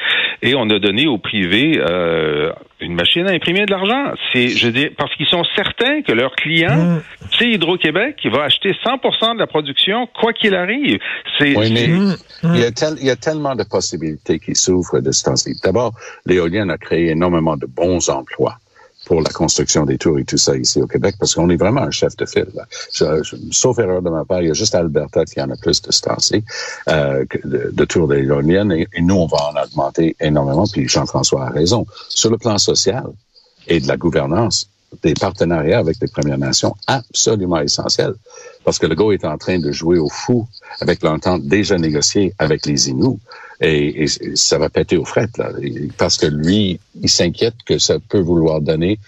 et 0.42 0.56
on 0.56 0.70
a 0.70 0.80
donné 0.80 1.08
au 1.08 1.18
privé 1.18 1.80
euh, 1.80 2.52
une 2.80 2.94
machine 2.94 3.28
à 3.28 3.32
imprimer 3.32 3.66
de 3.66 3.72
l'argent. 3.72 4.14
C'est, 4.34 4.50
je 4.50 4.70
dis, 4.70 4.90
parce 4.90 5.14
qu'ils 5.16 5.28
sont 5.28 5.44
certains 5.56 6.02
que 6.02 6.12
leur 6.12 6.36
client, 6.36 6.76
mmh. 6.76 7.02
c'est 7.38 7.50
Hydro-Québec, 7.50 8.16
qui 8.22 8.30
va 8.30 8.44
acheter 8.44 8.72
100% 8.72 9.36
de 9.36 9.40
la 9.40 9.48
production, 9.48 10.08
quoi 10.08 10.34
qu'il 10.34 10.56
arrive. 10.56 11.00
C'est, 11.38 11.56
oui, 11.56 11.72
mais 11.72 11.88
mmh. 11.88 12.16
il, 12.56 12.60
y 12.60 12.64
a 12.64 12.92
il, 13.00 13.06
y 13.06 13.10
a 13.10 13.16
tellement 13.16 13.56
de 13.56 13.64
possibilités 13.64 14.40
qui 14.40 14.56
s'ouvrent 14.56 15.00
de 15.00 15.12
ce 15.12 15.24
temps-ci. 15.26 15.60
D'abord, 15.64 15.94
l'éolien 16.26 16.70
a 16.70 16.78
créé 16.78 17.10
énormément 17.10 17.58
de 17.58 17.66
bons 17.66 18.10
emplois 18.10 18.56
pour 19.12 19.22
la 19.22 19.30
construction 19.30 19.84
des 19.84 19.98
tours 19.98 20.20
et 20.20 20.24
tout 20.24 20.38
ça 20.38 20.56
ici 20.56 20.82
au 20.82 20.88
Québec, 20.88 21.16
parce 21.20 21.36
qu'on 21.36 21.50
est 21.50 21.58
vraiment 21.58 21.82
un 21.82 21.92
chef 21.92 22.16
de 22.16 22.26
file. 22.26 22.48
sauf 23.52 23.78
erreur 23.78 24.02
de 24.02 24.10
ma 24.10 24.24
part, 24.24 24.42
il 24.42 24.48
y 24.48 24.52
a 24.52 24.54
juste 24.54 24.74
Alberta 24.74 25.26
qui 25.26 25.42
en 25.42 25.50
a 25.50 25.58
plus 25.58 25.82
de 25.82 25.92
stancés 25.92 26.46
euh, 26.88 27.26
de, 27.44 27.72
de 27.74 27.86
tours 27.86 28.08
d'éoliennes, 28.08 28.72
et, 28.72 28.88
et 28.94 29.02
nous, 29.02 29.16
on 29.16 29.26
va 29.26 29.40
en 29.50 29.62
augmenter 29.62 30.16
énormément, 30.22 30.66
puis 30.66 30.88
Jean-François 30.88 31.48
a 31.48 31.50
raison. 31.50 31.86
Sur 32.08 32.30
le 32.32 32.38
plan 32.38 32.58
social 32.58 33.04
et 33.68 33.82
de 33.82 33.88
la 33.90 33.98
gouvernance, 33.98 34.70
des 35.04 35.14
partenariats 35.14 35.80
avec 35.80 35.98
les 36.02 36.08
Premières 36.08 36.38
Nations 36.38 36.74
absolument 36.88 37.60
essentiels, 37.60 38.14
parce 38.64 38.80
que 38.80 38.88
le 38.88 38.96
GO 38.96 39.12
est 39.12 39.26
en 39.26 39.38
train 39.38 39.60
de 39.60 39.74
jouer 39.74 40.00
au 40.00 40.08
fou 40.08 40.48
avec 40.80 41.04
l'entente 41.04 41.44
déjà 41.44 41.78
négociée 41.78 42.34
avec 42.40 42.66
les 42.66 42.88
Inuits 42.88 43.20
et, 43.62 44.08
ça 44.36 44.58
va 44.58 44.70
péter 44.70 44.98
aux 44.98 45.06
frettes, 45.06 45.38
là, 45.38 45.52
parce 45.98 46.18
que 46.18 46.26
lui, 46.26 46.80
il 47.02 47.10
s'inquiète 47.10 47.56
que 47.66 47.78
ça 47.78 47.98
peut 48.00 48.20
vouloir 48.20 48.62
donner 48.62 49.00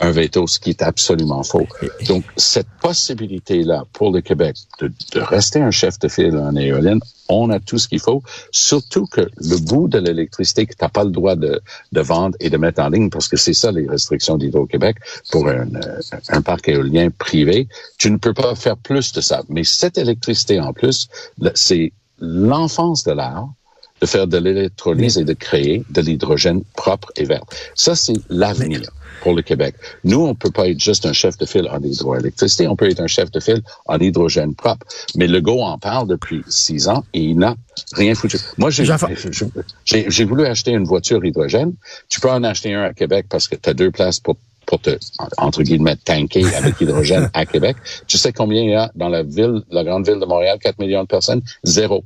un 0.00 0.10
veto, 0.10 0.46
ce 0.46 0.60
qui 0.60 0.70
est 0.70 0.82
absolument 0.82 1.42
faux. 1.42 1.66
Donc, 2.06 2.24
cette 2.36 2.68
possibilité-là 2.80 3.84
pour 3.92 4.12
le 4.12 4.20
Québec 4.20 4.56
de, 4.80 4.92
de 5.12 5.20
rester 5.20 5.60
un 5.60 5.72
chef 5.72 5.98
de 5.98 6.08
file 6.08 6.36
en 6.36 6.54
éolienne, 6.54 7.00
on 7.28 7.50
a 7.50 7.58
tout 7.58 7.78
ce 7.78 7.88
qu'il 7.88 8.00
faut, 8.00 8.22
surtout 8.52 9.06
que 9.06 9.28
le 9.36 9.56
bout 9.58 9.88
de 9.88 9.98
l'électricité 9.98 10.66
que 10.66 10.72
tu 10.72 10.82
n'as 10.82 10.88
pas 10.88 11.04
le 11.04 11.10
droit 11.10 11.34
de, 11.34 11.60
de, 11.92 12.00
vendre 12.00 12.36
et 12.40 12.48
de 12.48 12.56
mettre 12.56 12.80
en 12.80 12.88
ligne, 12.88 13.10
parce 13.10 13.28
que 13.28 13.36
c'est 13.36 13.54
ça 13.54 13.72
les 13.72 13.88
restrictions 13.88 14.38
d'Hydro-Québec 14.38 14.96
pour 15.30 15.48
un, 15.48 15.74
euh, 15.74 16.00
un, 16.28 16.42
parc 16.42 16.68
éolien 16.68 17.08
privé, 17.10 17.68
tu 17.98 18.10
ne 18.10 18.16
peux 18.16 18.34
pas 18.34 18.54
faire 18.54 18.76
plus 18.76 19.12
de 19.12 19.20
ça. 19.20 19.42
Mais 19.48 19.64
cette 19.64 19.98
électricité 19.98 20.60
en 20.60 20.72
plus, 20.72 21.08
c'est 21.54 21.92
l'enfance 22.20 23.04
de 23.04 23.12
l'art 23.12 23.48
de 24.00 24.06
faire 24.06 24.26
de 24.26 24.38
l'électrolyse 24.38 25.18
et 25.18 25.24
de 25.24 25.32
créer 25.32 25.84
de 25.90 26.00
l'hydrogène 26.00 26.62
propre 26.76 27.10
et 27.16 27.24
vert. 27.24 27.44
Ça, 27.74 27.94
c'est 27.94 28.14
l'avenir 28.28 28.82
pour 29.22 29.34
le 29.34 29.42
Québec. 29.42 29.74
Nous, 30.04 30.20
on 30.20 30.34
peut 30.34 30.50
pas 30.50 30.68
être 30.68 30.80
juste 30.80 31.06
un 31.06 31.12
chef 31.12 31.36
de 31.38 31.46
file 31.46 31.68
en 31.70 31.82
hydroélectricité, 31.82 32.68
on 32.68 32.76
peut 32.76 32.88
être 32.88 33.00
un 33.00 33.06
chef 33.06 33.30
de 33.30 33.40
file 33.40 33.62
en 33.86 33.98
hydrogène 33.98 34.54
propre. 34.54 34.86
Mais 35.16 35.26
le 35.26 35.38
Legault 35.38 35.62
en 35.62 35.78
parle 35.78 36.08
depuis 36.08 36.42
six 36.48 36.88
ans 36.88 37.04
et 37.12 37.20
il 37.20 37.38
n'a 37.38 37.56
rien 37.92 38.14
foutu. 38.14 38.38
Moi, 38.56 38.70
j'ai 38.70 40.24
voulu 40.24 40.46
acheter 40.46 40.72
une 40.72 40.84
voiture 40.84 41.24
hydrogène. 41.24 41.74
Tu 42.08 42.20
peux 42.20 42.30
en 42.30 42.44
acheter 42.44 42.74
un 42.74 42.82
à 42.82 42.92
Québec 42.92 43.26
parce 43.28 43.48
que 43.48 43.56
tu 43.56 43.68
as 43.68 43.74
deux 43.74 43.90
places 43.90 44.20
pour 44.20 44.36
pour 44.66 44.80
te, 44.80 44.98
entre 45.38 45.62
guillemets, 45.62 45.96
tanker 45.96 46.44
avec 46.54 46.78
hydrogène 46.80 47.30
à 47.32 47.46
Québec. 47.46 47.78
Tu 48.06 48.18
sais 48.18 48.34
combien 48.34 48.60
il 48.60 48.70
y 48.70 48.74
a 48.74 48.92
dans 48.94 49.08
la 49.08 49.22
ville, 49.22 49.62
la 49.70 49.82
grande 49.82 50.06
ville 50.06 50.20
de 50.20 50.26
Montréal, 50.26 50.58
4 50.60 50.78
millions 50.78 51.02
de 51.02 51.08
personnes? 51.08 51.40
Zéro. 51.64 52.04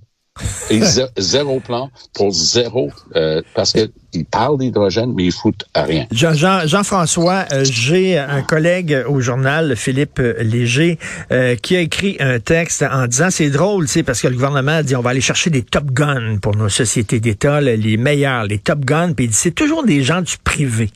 Et 0.71 0.81
zéro 1.19 1.61
plan 1.61 1.91
pour 2.15 2.31
zéro, 2.33 2.91
euh, 3.17 3.43
parce 3.55 3.73
que 3.73 3.91
il 4.13 4.25
parle 4.25 4.59
d'hydrogène, 4.59 5.13
mais 5.15 5.25
il 5.25 5.33
fout 5.33 5.65
à 5.75 5.85
rien. 5.85 6.07
Jean-François, 6.11 7.47
euh, 7.53 7.65
j'ai 7.65 8.19
un 8.19 8.43
collègue 8.43 9.05
au 9.09 9.21
journal, 9.21 9.75
Philippe 9.77 10.21
Léger, 10.41 10.99
euh, 11.31 11.57
qui 11.57 11.77
a 11.77 11.81
écrit 11.81 12.17
un 12.21 12.39
texte 12.39 12.83
en 12.83 13.07
disant, 13.07 13.29
c'est 13.31 13.51
drôle, 13.51 13.89
c'est 13.89 14.03
parce 14.03 14.21
que 14.21 14.29
le 14.29 14.35
gouvernement 14.35 14.73
a 14.73 14.83
dit, 14.83 14.95
on 14.97 15.01
va 15.01 15.11
aller 15.11 15.21
chercher 15.21 15.51
des 15.51 15.63
top 15.63 15.91
guns 15.93 16.39
pour 16.41 16.57
nos 16.57 16.69
sociétés 16.69 17.21
d'État, 17.21 17.61
les 17.61 17.97
meilleurs, 17.97 18.45
les 18.45 18.59
top 18.59 18.81
guns, 18.81 19.13
puis 19.13 19.27
il 19.27 19.29
dit, 19.29 19.37
c'est 19.37 19.55
toujours 19.55 19.85
des 19.85 20.03
gens 20.03 20.21
du 20.21 20.37
privé. 20.43 20.91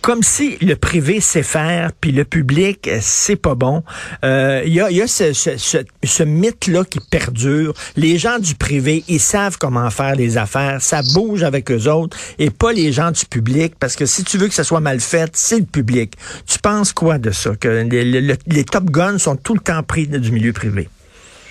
Comme 0.00 0.22
si 0.22 0.56
le 0.60 0.76
privé 0.76 1.20
sait 1.20 1.42
faire, 1.42 1.90
puis 2.00 2.12
le 2.12 2.24
public, 2.24 2.90
c'est 3.00 3.36
pas 3.36 3.54
bon. 3.54 3.82
Euh, 4.24 4.62
il 4.66 4.72
y 4.72 4.80
a, 4.80 4.90
y 4.90 5.00
a 5.00 5.06
ce, 5.06 5.32
ce, 5.32 5.56
ce, 5.56 5.78
ce 6.04 6.22
mythe-là 6.22 6.84
qui 6.84 6.98
perdure. 7.00 7.74
Les 7.96 8.18
gens 8.18 8.38
du 8.38 8.54
privé, 8.54 9.04
ils 9.08 9.20
savent 9.20 9.58
comment 9.58 9.88
faire 9.90 10.16
les 10.16 10.38
affaires, 10.38 10.80
ça 10.80 11.02
bouge 11.14 11.42
avec 11.42 11.70
eux 11.70 11.88
autres, 11.88 12.16
et 12.38 12.50
pas 12.52 12.72
les 12.72 12.92
gens 12.92 13.10
du 13.10 13.24
public, 13.26 13.74
parce 13.78 13.96
que 13.96 14.06
si 14.06 14.24
tu 14.24 14.38
veux 14.38 14.48
que 14.48 14.54
ça 14.54 14.64
soit 14.64 14.80
mal 14.80 15.00
fait, 15.00 15.30
c'est 15.34 15.58
le 15.58 15.66
public. 15.66 16.12
Tu 16.46 16.58
penses 16.58 16.92
quoi 16.92 17.18
de 17.18 17.30
ça? 17.30 17.56
Que 17.56 17.68
les, 17.68 18.64
top 18.64 18.84
guns 18.84 19.18
sont 19.18 19.36
tout 19.36 19.54
le 19.54 19.60
temps 19.60 19.82
pris 19.82 20.06
du 20.06 20.32
milieu 20.32 20.52
privé? 20.52 20.88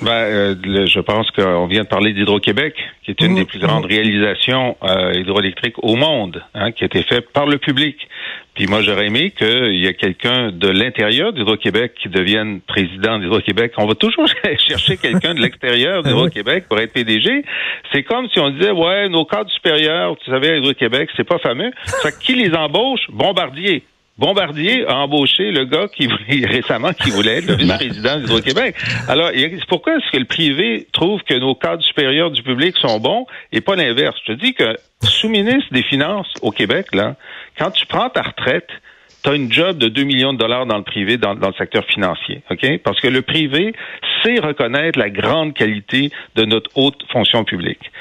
Ben, 0.01 0.11
euh, 0.11 0.55
je 0.87 0.99
pense 0.99 1.29
qu'on 1.31 1.67
vient 1.67 1.83
de 1.83 1.87
parler 1.87 2.13
d'Hydro-Québec, 2.13 2.73
qui 3.03 3.11
est 3.11 3.21
une 3.21 3.35
des 3.35 3.43
mmh. 3.43 3.45
plus 3.45 3.59
grandes 3.59 3.85
réalisations 3.85 4.75
euh, 4.81 5.13
hydroélectriques 5.13 5.75
au 5.83 5.95
monde, 5.95 6.43
hein, 6.55 6.71
qui 6.71 6.83
a 6.83 6.87
été 6.87 7.03
faite 7.03 7.29
par 7.31 7.45
le 7.45 7.59
public. 7.59 7.95
Puis 8.53 8.67
moi, 8.67 8.81
j'aurais 8.81 9.07
aimé 9.07 9.31
qu'il 9.31 9.75
y 9.75 9.85
ait 9.85 9.93
quelqu'un 9.93 10.51
de 10.51 10.67
l'intérieur 10.67 11.31
d'Hydro-Québec 11.31 11.93
qui 12.01 12.09
devienne 12.09 12.59
président 12.61 13.17
d'Hydro-Québec. 13.17 13.73
On 13.77 13.87
va 13.87 13.95
toujours 13.95 14.27
chercher 14.67 14.97
quelqu'un 14.97 15.33
de 15.33 15.39
l'extérieur 15.39 16.03
d'Hydro-Québec 16.03 16.65
pour 16.67 16.77
être 16.79 16.91
PDG. 16.91 17.43
C'est 17.93 18.03
comme 18.03 18.27
si 18.29 18.39
on 18.39 18.49
disait, 18.49 18.71
ouais, 18.71 19.07
nos 19.07 19.23
cadres 19.23 19.49
supérieurs, 19.51 20.17
tu 20.17 20.29
savais, 20.29 20.57
Hydro-Québec, 20.57 21.09
c'est 21.15 21.27
pas 21.27 21.39
fameux. 21.39 21.71
Ça, 21.85 22.11
qui 22.11 22.35
les 22.35 22.53
embauche? 22.53 23.01
Bombardier. 23.09 23.83
Bombardier 24.17 24.85
a 24.87 24.97
embauché 24.97 25.51
le 25.51 25.65
gars 25.65 25.87
qui 25.87 26.07
voulait 26.07 26.45
récemment 26.49 26.93
qui 26.93 27.09
voulait 27.09 27.37
être 27.37 27.47
le 27.47 27.55
vice-président 27.55 28.19
d'Hydro-Québec. 28.19 28.75
Alors, 29.07 29.31
pourquoi 29.67 29.97
est-ce 29.97 30.11
que 30.11 30.17
le 30.17 30.25
privé 30.25 30.87
trouve 30.91 31.21
que 31.23 31.33
nos 31.33 31.55
cadres 31.55 31.83
supérieurs 31.83 32.31
du 32.31 32.43
public 32.43 32.75
sont 32.77 32.99
bons 32.99 33.25
et 33.51 33.61
pas 33.61 33.75
l'inverse? 33.75 34.15
Je 34.25 34.33
te 34.33 34.39
dis 34.39 34.53
que 34.53 34.75
sous-ministre 35.01 35.71
des 35.71 35.83
Finances 35.83 36.31
au 36.41 36.51
Québec, 36.51 36.87
là, 36.93 37.15
quand 37.57 37.71
tu 37.71 37.85
prends 37.85 38.09
ta 38.09 38.21
retraite, 38.21 38.69
tu 39.23 39.29
as 39.29 39.35
une 39.35 39.51
job 39.51 39.77
de 39.77 39.87
2 39.87 40.03
millions 40.03 40.33
de 40.33 40.39
dollars 40.39 40.65
dans 40.65 40.77
le 40.77 40.83
privé, 40.83 41.17
dans, 41.17 41.33
le 41.33 41.53
secteur 41.57 41.85
financier. 41.85 42.41
OK? 42.49 42.79
Parce 42.83 42.99
que 42.99 43.07
le 43.07 43.21
privé 43.21 43.73
sait 44.23 44.39
reconnaître 44.39 44.97
la 44.97 45.09
grande 45.09 45.53
qualité 45.53 46.11
de 46.35 46.45
notre 46.45 46.69
haute 46.75 47.03
fonction 47.11 47.43
publique. 47.43 47.91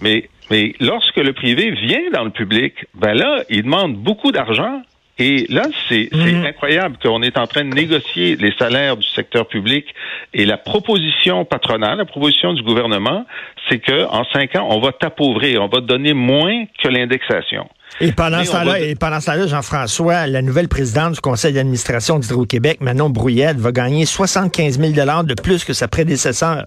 Mais, 0.00 0.28
mais 0.50 0.74
lorsque 0.80 1.16
le 1.16 1.32
privé 1.32 1.70
vient 1.70 2.10
dans 2.12 2.24
le 2.24 2.30
public, 2.30 2.74
ben 2.94 3.14
là, 3.14 3.44
il 3.48 3.62
demande 3.62 3.96
beaucoup 3.96 4.32
d'argent 4.32 4.82
et 5.18 5.46
là, 5.48 5.66
c'est 5.88 6.08
mm. 6.12 6.44
incroyable 6.44 6.96
qu'on 7.02 7.22
est 7.22 7.38
en 7.38 7.46
train 7.46 7.64
de 7.64 7.74
négocier 7.74 8.34
les 8.36 8.52
salaires 8.58 8.96
du 8.96 9.06
secteur 9.08 9.46
public 9.46 9.86
et 10.32 10.44
la 10.44 10.56
proposition 10.56 11.44
patronale, 11.44 11.98
la 11.98 12.04
proposition 12.04 12.52
du 12.52 12.62
gouvernement, 12.62 13.24
c'est 13.68 13.78
que 13.78 14.06
en 14.06 14.24
cinq 14.32 14.56
ans, 14.56 14.66
on 14.70 14.80
va 14.80 14.92
t'appauvrir, 14.92 15.62
on 15.62 15.68
va 15.68 15.80
te 15.80 15.86
donner 15.86 16.14
moins 16.14 16.64
que 16.82 16.88
l'indexation. 16.88 17.68
Et 18.00 18.10
pendant 18.10 18.42
ce 18.44 18.50
temps-là, 18.50 18.80
et 18.80 18.96
pendant 18.96 19.20
ce 19.20 19.26
temps-là, 19.26 19.46
Jean-François, 19.46 20.26
la 20.26 20.42
nouvelle 20.42 20.68
présidente 20.68 21.12
du 21.12 21.20
conseil 21.20 21.52
d'administration 21.52 22.18
d'Hydro-Québec, 22.18 22.80
Manon 22.80 23.08
Brouillette, 23.08 23.58
va 23.58 23.70
gagner 23.70 24.04
75 24.04 24.80
000 24.80 24.92
de 24.92 25.34
plus 25.40 25.64
que 25.64 25.72
sa 25.72 25.86
prédécesseur. 25.86 26.66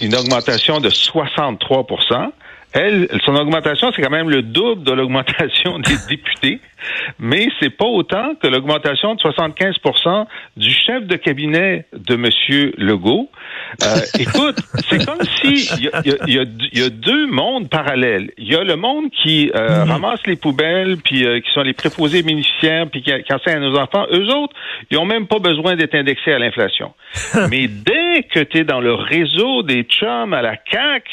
Une 0.00 0.14
augmentation 0.14 0.78
de 0.78 0.88
63 0.88 1.86
elle, 2.74 3.08
son 3.24 3.34
augmentation, 3.34 3.90
c'est 3.94 4.02
quand 4.02 4.10
même 4.10 4.28
le 4.28 4.42
double 4.42 4.82
de 4.82 4.92
l'augmentation 4.92 5.78
des 5.78 5.96
députés, 6.08 6.60
mais 7.18 7.48
c'est 7.60 7.70
pas 7.70 7.86
autant 7.86 8.34
que 8.34 8.46
l'augmentation 8.46 9.14
de 9.14 9.20
75% 9.20 10.26
du 10.56 10.70
chef 10.70 11.06
de 11.06 11.16
cabinet 11.16 11.86
de 11.92 12.14
M. 12.14 12.72
Legault. 12.76 13.30
Euh, 13.82 13.86
écoute, 14.20 14.58
c'est 14.88 15.04
comme 15.04 15.22
si 15.40 15.68
il 15.78 15.84
y 15.84 15.88
a, 15.88 16.02
y, 16.04 16.38
a, 16.38 16.44
y 16.72 16.82
a, 16.82 16.90
deux 16.90 17.26
mondes 17.26 17.68
parallèles. 17.68 18.30
Il 18.36 18.48
y 18.48 18.54
a 18.54 18.62
le 18.62 18.76
monde 18.76 19.10
qui 19.10 19.50
euh, 19.54 19.68
mm-hmm. 19.68 19.88
ramasse 19.88 20.26
les 20.26 20.36
poubelles, 20.36 20.98
puis 20.98 21.26
euh, 21.26 21.40
qui 21.40 21.50
sont 21.52 21.62
les 21.62 21.72
préposés 21.72 22.22
bénéficiaires, 22.22 22.86
puis 22.90 23.02
qui, 23.02 23.10
qui 23.22 23.32
enseignent 23.32 23.56
à 23.56 23.60
nos 23.60 23.78
enfants. 23.78 24.06
Eux 24.12 24.28
autres, 24.34 24.54
ils 24.90 24.98
ont 24.98 25.06
même 25.06 25.26
pas 25.26 25.38
besoin 25.38 25.74
d'être 25.74 25.94
indexés 25.94 26.32
à 26.32 26.38
l'inflation. 26.38 26.92
mais 27.50 27.66
dès 27.66 28.24
que 28.24 28.40
tu 28.40 28.58
es 28.58 28.64
dans 28.64 28.80
le 28.80 28.94
réseau 28.94 29.62
des 29.62 29.82
chums 29.84 30.34
à 30.34 30.42
la 30.42 30.56
CAQ, 30.70 31.10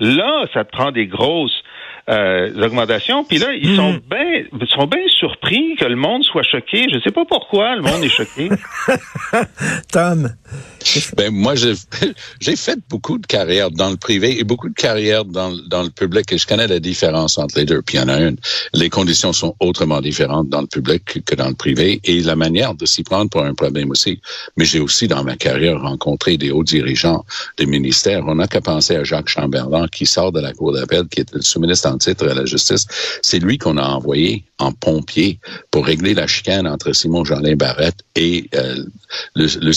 Là, 0.00 0.46
ça 0.52 0.64
te 0.64 0.72
prend 0.72 0.90
des 0.90 1.06
grosses 1.06 1.62
euh, 2.10 2.64
augmentations. 2.64 3.24
Puis 3.24 3.38
là, 3.38 3.52
ils 3.54 3.76
sont 3.76 3.92
hmm. 3.92 4.00
bien 4.10 4.66
sont 4.68 4.86
bien 4.86 5.00
surpris 5.08 5.76
que 5.78 5.84
le 5.84 5.96
monde 5.96 6.24
soit 6.24 6.42
choqué. 6.42 6.86
Je 6.92 6.98
sais 7.00 7.10
pas 7.10 7.24
pourquoi 7.24 7.76
le 7.76 7.82
monde 7.82 8.02
est 8.02 8.08
choqué. 8.08 8.48
Tom. 9.92 10.32
Ben 11.16 11.32
moi, 11.32 11.54
j'ai 12.40 12.56
fait 12.56 12.78
beaucoup 12.88 13.18
de 13.18 13.26
carrières 13.26 13.70
dans 13.70 13.90
le 13.90 13.96
privé 13.96 14.38
et 14.40 14.44
beaucoup 14.44 14.68
de 14.68 14.74
carrières 14.74 15.24
dans, 15.24 15.52
dans 15.68 15.82
le 15.82 15.90
public 15.90 16.32
et 16.32 16.38
je 16.38 16.46
connais 16.46 16.66
la 16.66 16.80
différence 16.80 17.38
entre 17.38 17.58
les 17.58 17.64
deux. 17.64 17.82
Puis 17.82 17.98
il 17.98 18.00
y 18.00 18.02
en 18.02 18.08
a 18.08 18.18
une. 18.20 18.36
Les 18.72 18.88
conditions 18.88 19.32
sont 19.32 19.54
autrement 19.60 20.00
différentes 20.00 20.48
dans 20.48 20.62
le 20.62 20.66
public 20.66 21.24
que 21.24 21.34
dans 21.34 21.48
le 21.48 21.54
privé 21.54 22.00
et 22.04 22.20
la 22.22 22.36
manière 22.36 22.74
de 22.74 22.86
s'y 22.86 23.02
prendre 23.02 23.30
pour 23.30 23.44
un 23.44 23.54
problème 23.54 23.90
aussi. 23.90 24.20
Mais 24.56 24.64
j'ai 24.64 24.80
aussi 24.80 25.06
dans 25.06 25.22
ma 25.22 25.36
carrière 25.36 25.80
rencontré 25.80 26.36
des 26.36 26.50
hauts 26.50 26.64
dirigeants 26.64 27.24
des 27.58 27.66
ministères. 27.66 28.24
On 28.26 28.36
n'a 28.36 28.46
qu'à 28.46 28.60
penser 28.60 28.96
à 28.96 29.04
Jacques 29.04 29.28
Chamberlain 29.28 29.86
qui 29.88 30.06
sort 30.06 30.32
de 30.32 30.40
la 30.40 30.52
cour 30.52 30.72
d'appel, 30.72 31.06
qui 31.08 31.20
est 31.20 31.34
le 31.34 31.42
sous-ministre 31.42 31.88
en 31.88 31.99
titre 32.00 32.28
à 32.28 32.34
la 32.34 32.44
justice. 32.44 32.86
C'est 33.22 33.38
lui 33.38 33.58
qu'on 33.58 33.76
a 33.76 33.86
envoyé 33.86 34.44
en 34.58 34.72
pompier 34.72 35.38
pour 35.70 35.86
régler 35.86 36.14
la 36.14 36.26
chicane 36.26 36.66
entre 36.66 36.92
Simon 36.92 37.24
Jeanlin 37.24 37.56
Barrette 37.56 38.02
et 38.16 38.48
euh, 38.54 38.84
le, 39.34 39.72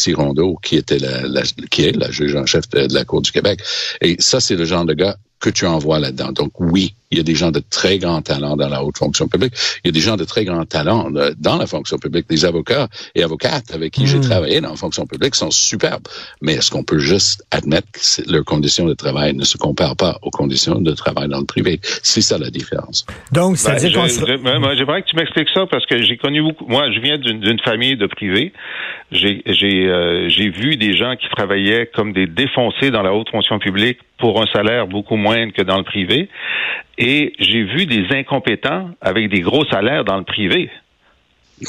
qui 0.63 0.75
était 0.77 0.99
la, 0.99 1.43
qui 1.69 1.85
est 1.85 1.95
la 1.95 2.11
juge 2.11 2.35
en 2.35 2.45
chef 2.45 2.67
de 2.69 2.93
la 2.93 3.05
Cour 3.05 3.21
du 3.21 3.31
Québec. 3.31 3.61
Et 4.01 4.15
ça, 4.19 4.39
c'est 4.39 4.55
le 4.55 4.65
genre 4.65 4.85
de 4.85 4.93
gars 4.93 5.17
que 5.43 5.49
tu 5.49 5.65
envoies 5.65 5.99
là-dedans. 5.99 6.31
Donc 6.31 6.57
oui, 6.61 6.95
il 7.11 7.17
y 7.17 7.19
a 7.19 7.23
des 7.23 7.35
gens 7.35 7.51
de 7.51 7.59
très 7.59 7.99
grands 7.99 8.21
talents 8.21 8.55
dans 8.55 8.69
la 8.69 8.81
haute 8.81 8.97
fonction 8.97 9.27
publique. 9.27 9.53
Il 9.83 9.87
y 9.87 9.89
a 9.89 9.91
des 9.91 9.99
gens 9.99 10.15
de 10.15 10.23
très 10.23 10.45
grands 10.45 10.63
talents 10.65 11.09
euh, 11.15 11.31
dans 11.37 11.57
la 11.57 11.67
fonction 11.67 11.97
publique. 11.97 12.29
Des 12.29 12.45
avocats 12.45 12.87
et 13.13 13.23
avocates 13.23 13.73
avec 13.73 13.91
qui 13.91 14.07
j'ai 14.07 14.19
hmm. 14.19 14.29
travaillé 14.29 14.61
dans 14.61 14.69
la 14.69 14.77
fonction 14.77 15.05
publique 15.05 15.35
sont 15.35 15.51
superbes. 15.51 16.07
Mais 16.41 16.53
est-ce 16.53 16.71
qu'on 16.71 16.85
peut 16.85 16.97
juste 16.97 17.45
admettre 17.51 17.87
que 17.91 18.31
leurs 18.31 18.45
conditions 18.45 18.85
de 18.85 18.93
travail 18.93 19.35
ne 19.35 19.43
se 19.43 19.57
comparent 19.57 19.97
pas 19.97 20.17
aux 20.21 20.31
conditions 20.31 20.79
de 20.79 20.93
travail 20.93 21.27
dans 21.27 21.39
le 21.39 21.45
privé? 21.45 21.81
C'est 21.83 22.21
ça 22.21 22.37
la 22.37 22.49
différence. 22.49 23.05
Donc, 23.33 23.57
ça 23.57 23.73
ben, 23.73 24.75
J'aimerais 24.77 25.01
que 25.01 25.07
tu 25.07 25.17
m'expliques 25.17 25.49
ça 25.53 25.65
parce 25.69 25.85
que 25.85 26.01
j'ai 26.01 26.15
connu 26.15 26.41
beaucoup. 26.41 26.65
Moi, 26.67 26.89
je 26.93 27.01
viens 27.01 27.17
d'une 27.17 27.59
famille 27.59 27.97
de 27.97 28.07
privés. 28.07 28.53
J'ai 29.11 29.43
euh, 29.45 30.29
j'ai 30.29 30.49
vu 30.49 30.77
des 30.77 30.95
gens 30.95 31.15
qui 31.17 31.27
travaillaient 31.29 31.89
comme 31.93 32.13
des 32.13 32.27
défoncés 32.27 32.89
dans 32.89 33.03
la 33.03 33.13
haute 33.13 33.29
fonction 33.29 33.59
publique 33.59 33.99
pour 34.17 34.41
un 34.41 34.45
salaire 34.47 34.87
beaucoup 34.87 35.17
que 35.53 35.61
dans 35.61 35.77
le 35.77 35.83
privé. 35.83 36.29
Et 36.97 37.33
j'ai 37.39 37.63
vu 37.63 37.85
des 37.85 38.05
incompétents 38.11 38.89
avec 39.01 39.29
des 39.29 39.41
gros 39.41 39.65
salaires 39.65 40.05
dans 40.05 40.17
le 40.17 40.23
privé. 40.23 40.69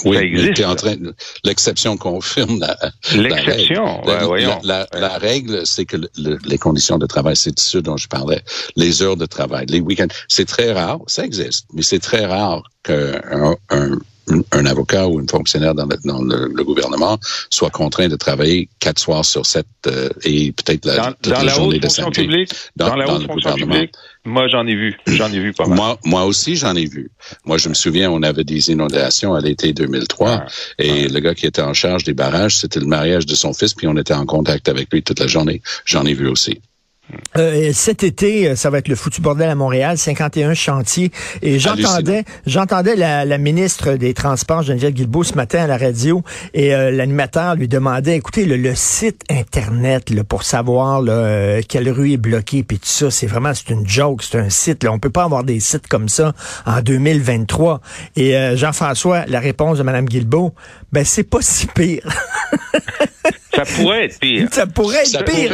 Oui, 0.05 0.17
existe. 0.17 0.65
en 0.65 0.75
train 0.75 0.97
l'exception 1.45 1.97
confirme 1.97 2.59
la 2.59 2.77
l'exception. 3.15 4.03
La, 4.07 4.25
voyons. 4.25 4.59
La, 4.65 5.19
règle, 5.19 5.61
c'est 5.65 5.85
que 5.85 5.97
les 6.17 6.59
conditions 6.59 6.99
de 6.99 7.07
travail, 7.07 7.37
c'est 7.37 7.59
ce 7.59 7.79
dont 7.79 7.97
je 7.97 8.09
parlais, 8.09 8.43
les 8.77 9.03
heures 9.03 9.17
de 9.17 9.27
travail, 9.27 9.67
les 9.69 9.81
week-ends, 9.81 10.09
c'est 10.29 10.47
très 10.47 10.73
rare, 10.73 10.99
ça 11.07 11.25
existe, 11.25 11.67
mais 11.75 11.83
c'est 11.83 12.01
très 12.01 12.25
rare 12.25 12.63
qu'un 12.83 13.21
un, 13.31 13.57
un 13.71 13.99
avocat 14.67 15.07
ou 15.09 15.19
un 15.21 15.27
fonctionnaire 15.27 15.75
dans 15.75 15.87
le, 15.87 15.97
dans 16.05 16.23
le, 16.23 16.51
le 16.55 16.65
gouvernement 16.65 17.19
soit 17.51 17.71
contraint 17.71 18.09
de 18.09 18.17
travailler 18.17 18.69
quatre 18.81 18.99
soirs 18.99 19.25
sur 19.25 19.45
sept 19.47 19.67
euh, 19.87 20.09
et 20.25 20.53
peut-être 20.53 20.87
la, 20.87 20.97
Dans, 20.97 21.13
toute 21.13 21.33
dans 21.33 21.39
la 21.39 21.45
la 21.45 21.53
journée 21.55 21.77
haute 21.77 21.83
de 21.83 21.89
samedi. 21.89 22.21
publique, 22.23 22.51
Dans- 22.77 22.89
dans, 22.89 22.97
la 22.97 23.07
dans 23.07 23.17
haute 23.17 23.27
fonction 23.27 23.51
gouvernement. 23.51 23.75
publique, 23.75 23.95
moi 24.25 24.49
j'en 24.49 24.67
ai 24.67 24.75
vu, 24.75 24.97
j'en 25.07 25.31
ai 25.33 25.39
vu 25.39 25.53
pas 25.53 25.67
mal. 25.67 25.77
Moi, 25.77 25.99
moi 26.05 26.25
aussi, 26.25 26.57
j'en 26.57 26.75
ai 26.75 26.87
vu. 26.87 27.11
Moi, 27.45 27.59
je 27.59 27.69
me 27.69 27.75
souviens, 27.75 28.11
on 28.11 28.23
avait 28.23 28.45
des 28.45 28.71
inondations 28.71 29.35
à 29.35 29.41
l'été 29.41 29.73
2003 29.73 30.31
Ouais. 30.31 30.39
et 30.79 31.09
le 31.09 31.21
gars 31.21 31.35
qui 31.35 31.47
était 31.47 31.63
en 31.63 31.75
charge 31.75 32.05
des 32.05 32.15
barrages, 32.15 32.57
c'était 32.57 32.81
le 32.81 32.87
mariage 32.87 33.27
de 33.27 33.35
son 33.35 33.53
fils, 33.53 33.75
puis 33.75 33.87
on 33.87 33.97
était 33.97 34.15
en 34.15 34.25
contact 34.27 34.69
avec 34.69 34.91
lui 34.93 35.03
toute 35.03 35.21
la 35.21 35.27
journée. 35.27 35.61
J'en 35.85 36.05
ai 36.07 36.15
vu 36.15 36.27
aussi. 36.29 36.61
Euh, 37.37 37.73
cet 37.73 38.03
été, 38.03 38.49
euh, 38.49 38.57
ça 38.57 38.71
va 38.71 38.79
être 38.79 38.89
le 38.89 38.95
foutu 38.95 39.21
bordel 39.21 39.51
à 39.51 39.55
Montréal, 39.55 39.99
51 39.99 40.55
chantiers. 40.55 41.11
Et 41.43 41.59
j'entendais, 41.59 42.25
j'entendais 42.47 42.97
la, 42.97 43.25
la 43.25 43.39
ministre 43.39 43.95
des 43.95 44.15
Transports, 44.15 44.63
Geneviève 44.63 44.93
Guilbeault, 44.93 45.25
ce 45.25 45.35
matin 45.35 45.65
à 45.65 45.67
la 45.67 45.77
radio, 45.77 46.23
et 46.55 46.75
euh, 46.75 46.91
l'animateur 46.91 47.57
lui 47.57 47.69
demandait, 47.69 48.17
écoutez, 48.17 48.45
le, 48.45 48.57
le 48.57 48.75
site 48.75 49.23
Internet 49.29 50.11
là, 50.11 50.25
pour 50.25 50.45
savoir 50.45 51.03
là, 51.03 51.13
euh, 51.13 51.63
quelle 51.69 51.91
rue 51.91 52.13
est 52.13 52.19
bloquée, 52.19 52.63
puis 52.63 52.79
tout 52.79 52.87
ça, 52.87 53.11
c'est 53.11 53.27
vraiment, 53.27 53.53
c'est 53.53 53.71
une 53.71 53.87
joke, 53.87 54.23
c'est 54.23 54.39
un 54.39 54.51
site. 54.51 54.85
Là. 54.85 54.93
On 54.93 54.99
peut 54.99 55.11
pas 55.11 55.25
avoir 55.25 55.45
des 55.45 55.61
sites 55.61 55.89
comme 55.89 56.09
ça 56.09 56.33
en 56.67 56.81
2023. 56.81 57.81
Et 58.17 58.35
Jean-François, 58.57 59.25
la 59.27 59.41
réponse 59.41 59.79
de 59.79 59.83
Mme 59.83 60.07
Guilbeault, 60.07 60.55
ben 60.95 61.05
c'est 61.05 61.29
pas 61.29 61.43
si 61.43 61.67
pire. 61.67 62.03
Ça 63.55 63.65
pourrait 63.65 64.05
être 64.07 64.19
pire. 64.21 64.49
ça 64.51 64.67
pourrait 64.67 64.99
être 65.01 65.07
Ça 65.09 65.23
pire. 65.23 65.53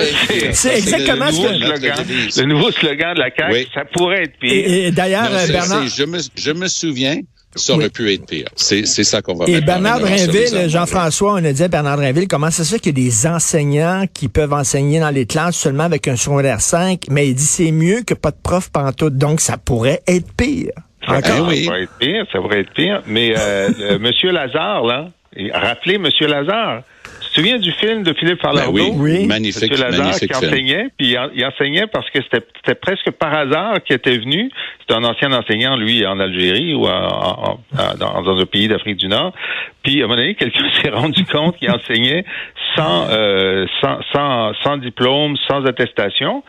C'est 0.52 0.76
exactement 0.78 1.26
le 1.26 1.32
ce 1.32 1.40
que... 1.40 1.66
slogan, 1.66 2.04
le 2.37 2.44
nouveau 2.44 2.70
slogan 2.73 3.14
de 3.14 3.20
la 3.20 3.30
CAQ, 3.35 3.52
Oui. 3.52 3.68
ça 3.75 3.82
pourrait 3.90 4.25
être 4.25 4.38
pire. 4.38 4.52
Et, 4.52 4.87
et 4.87 4.90
d'ailleurs, 4.90 5.30
Bernard... 5.49 5.87
je, 5.87 6.04
me, 6.04 6.18
je 6.35 6.50
me 6.50 6.66
souviens, 6.68 7.20
ça 7.54 7.75
aurait 7.75 7.85
Oui. 7.85 7.90
pu 7.90 8.12
être 8.12 8.26
pire. 8.26 8.49
C'est 8.56 8.87
c'est 8.87 9.04
ça 9.04 9.20
qu'on 9.23 9.35
va 9.35 9.47
Et 9.49 9.61
Bernard 9.61 10.00
Drinville. 10.00 10.68
Jean-François, 10.68 11.32
on 11.35 11.44
a 11.44 11.52
dit 11.52 11.62
à 11.62 11.68
Bernard 11.68 11.97
Drinville, 11.97 12.28
comment 12.28 12.50
ça 12.50 12.64
se 12.64 12.75
fait 12.75 12.80
qu'il 12.80 12.99
y 12.99 13.02
a 13.02 13.04
des 13.09 13.26
enseignants 13.26 14.04
qui 14.12 14.28
peuvent 14.28 14.52
enseigner 14.52 15.00
dans 15.00 15.11
les 15.11 15.26
classes 15.26 15.56
seulement 15.56 15.85
avec 15.85 16.06
un 16.09 16.16
secondaire 16.16 16.61
5, 16.61 17.04
mais 17.11 17.28
il 17.28 17.35
dit 17.35 17.44
c'est 17.44 17.73
mieux 17.73 18.02
que 18.06 18.14
pas 18.14 18.30
de 18.30 18.38
prof 18.42 18.70
pantoute, 18.70 19.16
donc 19.16 19.40
ça 19.40 19.56
pourrait 19.56 20.00
être 20.06 20.30
pire. 20.37 20.73
Ça, 21.06 21.16
Encore? 21.18 21.49
Oui. 21.49 21.64
ça 21.64 21.70
pourrait 21.70 21.82
être 21.82 21.99
pire, 21.99 22.25
ça 22.32 22.38
pourrait 22.40 22.61
être 22.61 22.73
pire. 22.75 23.02
Mais 23.06 23.35
euh, 23.37 23.70
euh, 23.80 23.99
Monsieur 23.99 24.30
Lazare, 24.32 24.85
là, 24.85 25.09
et 25.37 25.50
rappelez 25.52 25.99
Monsieur 25.99 26.26
Lazare. 26.26 26.82
Tu 27.22 27.28
te 27.28 27.34
souviens 27.34 27.58
du 27.58 27.70
film 27.72 28.02
de 28.02 28.12
Philippe 28.14 28.40
Farlardeau? 28.42 28.72
Ben 28.72 28.82
oui, 28.96 29.18
Oui. 29.20 29.26
magnifique, 29.26 29.70
Monsieur 29.70 29.84
Lazare 29.84 30.04
magnifique 30.04 30.32
qui 30.32 30.38
film. 30.38 30.50
enseignait, 30.52 30.87
puis 30.99 31.06
il, 31.10 31.18
en- 31.18 31.30
il 31.32 31.44
enseignait 31.46 31.87
parce 31.87 32.10
que 32.10 32.18
c'était 32.22 32.75
presque 32.75 33.10
par 33.12 33.32
hasard 33.32 33.82
qu'il 33.84 33.94
était 33.94 34.18
venu. 34.18 34.50
C'était 34.80 34.94
un 34.94 35.04
ancien 35.04 35.30
enseignant, 35.32 35.76
lui, 35.76 36.04
en 36.04 36.18
Algérie 36.18 36.75
ou 36.75 36.87
en- 36.87 36.88
en- 36.90 37.60
en- 37.78 37.94
dans, 37.99 38.22
dans 38.22 38.37
un 38.40 38.46
pays 38.46 38.66
d'Afrique 38.66 38.96
du 38.96 39.06
Nord. 39.06 39.32
Puis 39.84 40.00
à 40.02 40.04
un 40.04 40.08
moment 40.08 40.16
donné, 40.20 40.34
quelqu'un 40.34 40.64
s'est 40.82 40.90
rendu 40.90 41.25
compte 41.25 41.56
qu'il 41.56 41.70
enseignait 41.70 42.25
sans, 42.76 43.06
euh, 43.10 43.66
sans, 43.80 43.99
sans, 44.12 44.52
sans 44.64 44.76
diplôme, 44.78 45.37
sans 45.49 45.64
attestation. 45.66 46.42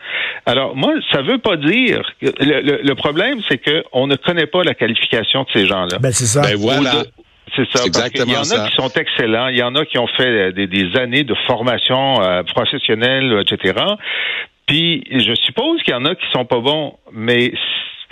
Alors 0.46 0.74
moi, 0.74 0.92
ça 1.12 1.22
veut 1.22 1.38
pas 1.38 1.56
dire. 1.56 2.02
que- 2.20 2.26
Le, 2.44 2.60
le- 2.60 2.80
le 2.82 2.94
problème, 2.96 3.38
c'est 3.48 3.58
que 3.58 3.84
on 3.92 4.08
ne 4.08 4.16
connaît 4.16 4.46
pas 4.46 4.64
la 4.64 4.74
qualification 4.74 5.44
de 5.44 5.48
ces 5.52 5.66
gens-là. 5.66 5.98
Ben 6.00 6.10
c'est 6.12 6.26
ça. 6.26 6.42
Ben 6.42 6.56
voilà. 6.56 6.96
Ou 6.96 7.02
de- 7.04 7.08
C'est 7.54 7.64
ça. 7.64 7.84
Parce 7.84 8.10
qu'il 8.10 8.20
y 8.20 8.22
exactement 8.22 8.38
en 8.40 8.44
ça. 8.44 8.64
a 8.64 8.68
qui 8.68 8.74
sont 8.76 8.88
excellents. 8.90 9.48
Il 9.48 9.58
y 9.58 9.62
en 9.62 9.74
a 9.74 9.84
qui 9.84 9.98
ont 9.98 10.06
fait 10.06 10.26
euh, 10.26 10.52
des, 10.52 10.66
des 10.66 10.96
années 10.96 11.24
de 11.24 11.34
formation 11.46 12.22
euh, 12.22 12.42
professionnelle, 12.44 13.42
etc. 13.42 13.74
Puis 14.66 15.04
je 15.10 15.34
suppose 15.34 15.82
qu'il 15.82 15.92
y 15.92 15.96
en 15.96 16.04
a 16.04 16.14
qui 16.14 16.24
sont 16.32 16.44
pas 16.44 16.60
bons, 16.60 16.98
mais 17.12 17.52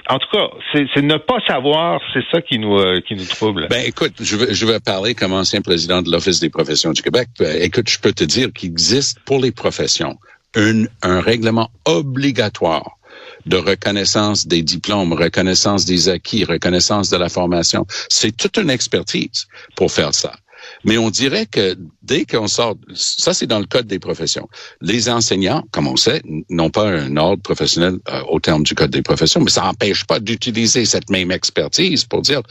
en 0.08 0.18
tout 0.18 0.28
cas, 0.32 0.48
c'est 0.72 1.02
ne 1.02 1.16
pas 1.16 1.38
savoir, 1.46 2.00
c'est 2.12 2.24
ça 2.32 2.42
qui 2.42 2.58
nous 2.58 2.78
euh, 2.78 3.00
qui 3.00 3.14
nous 3.14 3.24
trouble. 3.24 3.68
Ben 3.70 3.82
écoute, 3.86 4.14
je 4.20 4.36
vais, 4.36 4.52
je 4.52 4.66
vais 4.66 4.80
parler 4.80 5.14
comme 5.14 5.32
ancien 5.32 5.60
président 5.60 6.02
de 6.02 6.10
l'Office 6.10 6.40
des 6.40 6.50
professions 6.50 6.92
du 6.92 7.00
Québec. 7.00 7.28
Ben, 7.38 7.62
écoute, 7.62 7.88
je 7.88 7.98
peux 8.00 8.12
te 8.12 8.24
dire 8.24 8.52
qu'il 8.52 8.70
existe 8.70 9.20
pour 9.20 9.40
les 9.40 9.52
professions 9.52 10.16
une, 10.56 10.88
un 11.02 11.20
règlement 11.20 11.70
obligatoire 11.84 12.98
de 13.46 13.56
reconnaissance 13.56 14.46
des 14.46 14.62
diplômes, 14.62 15.12
reconnaissance 15.12 15.84
des 15.84 16.08
acquis, 16.08 16.44
reconnaissance 16.44 17.10
de 17.10 17.16
la 17.16 17.28
formation. 17.28 17.86
C'est 18.08 18.36
toute 18.36 18.56
une 18.56 18.70
expertise 18.70 19.46
pour 19.76 19.90
faire 19.90 20.14
ça. 20.14 20.34
Mais 20.84 20.98
on 20.98 21.10
dirait 21.10 21.46
que 21.46 21.76
dès 22.02 22.24
qu'on 22.24 22.48
sort, 22.48 22.76
ça 22.94 23.34
c'est 23.34 23.46
dans 23.46 23.58
le 23.58 23.66
code 23.66 23.86
des 23.86 23.98
professions. 23.98 24.48
Les 24.80 25.08
enseignants, 25.08 25.64
comme 25.72 25.86
on 25.86 25.96
sait, 25.96 26.22
n'ont 26.48 26.70
pas 26.70 26.88
un 26.88 27.16
ordre 27.16 27.42
professionnel 27.42 27.98
euh, 28.08 28.22
au 28.28 28.40
terme 28.40 28.62
du 28.62 28.74
code 28.74 28.90
des 28.90 29.02
professions, 29.02 29.40
mais 29.40 29.50
ça 29.50 29.62
n'empêche 29.62 30.04
pas 30.04 30.20
d'utiliser 30.20 30.84
cette 30.84 31.10
même 31.10 31.30
expertise 31.30 32.04
pour 32.04 32.22
dire 32.22 32.42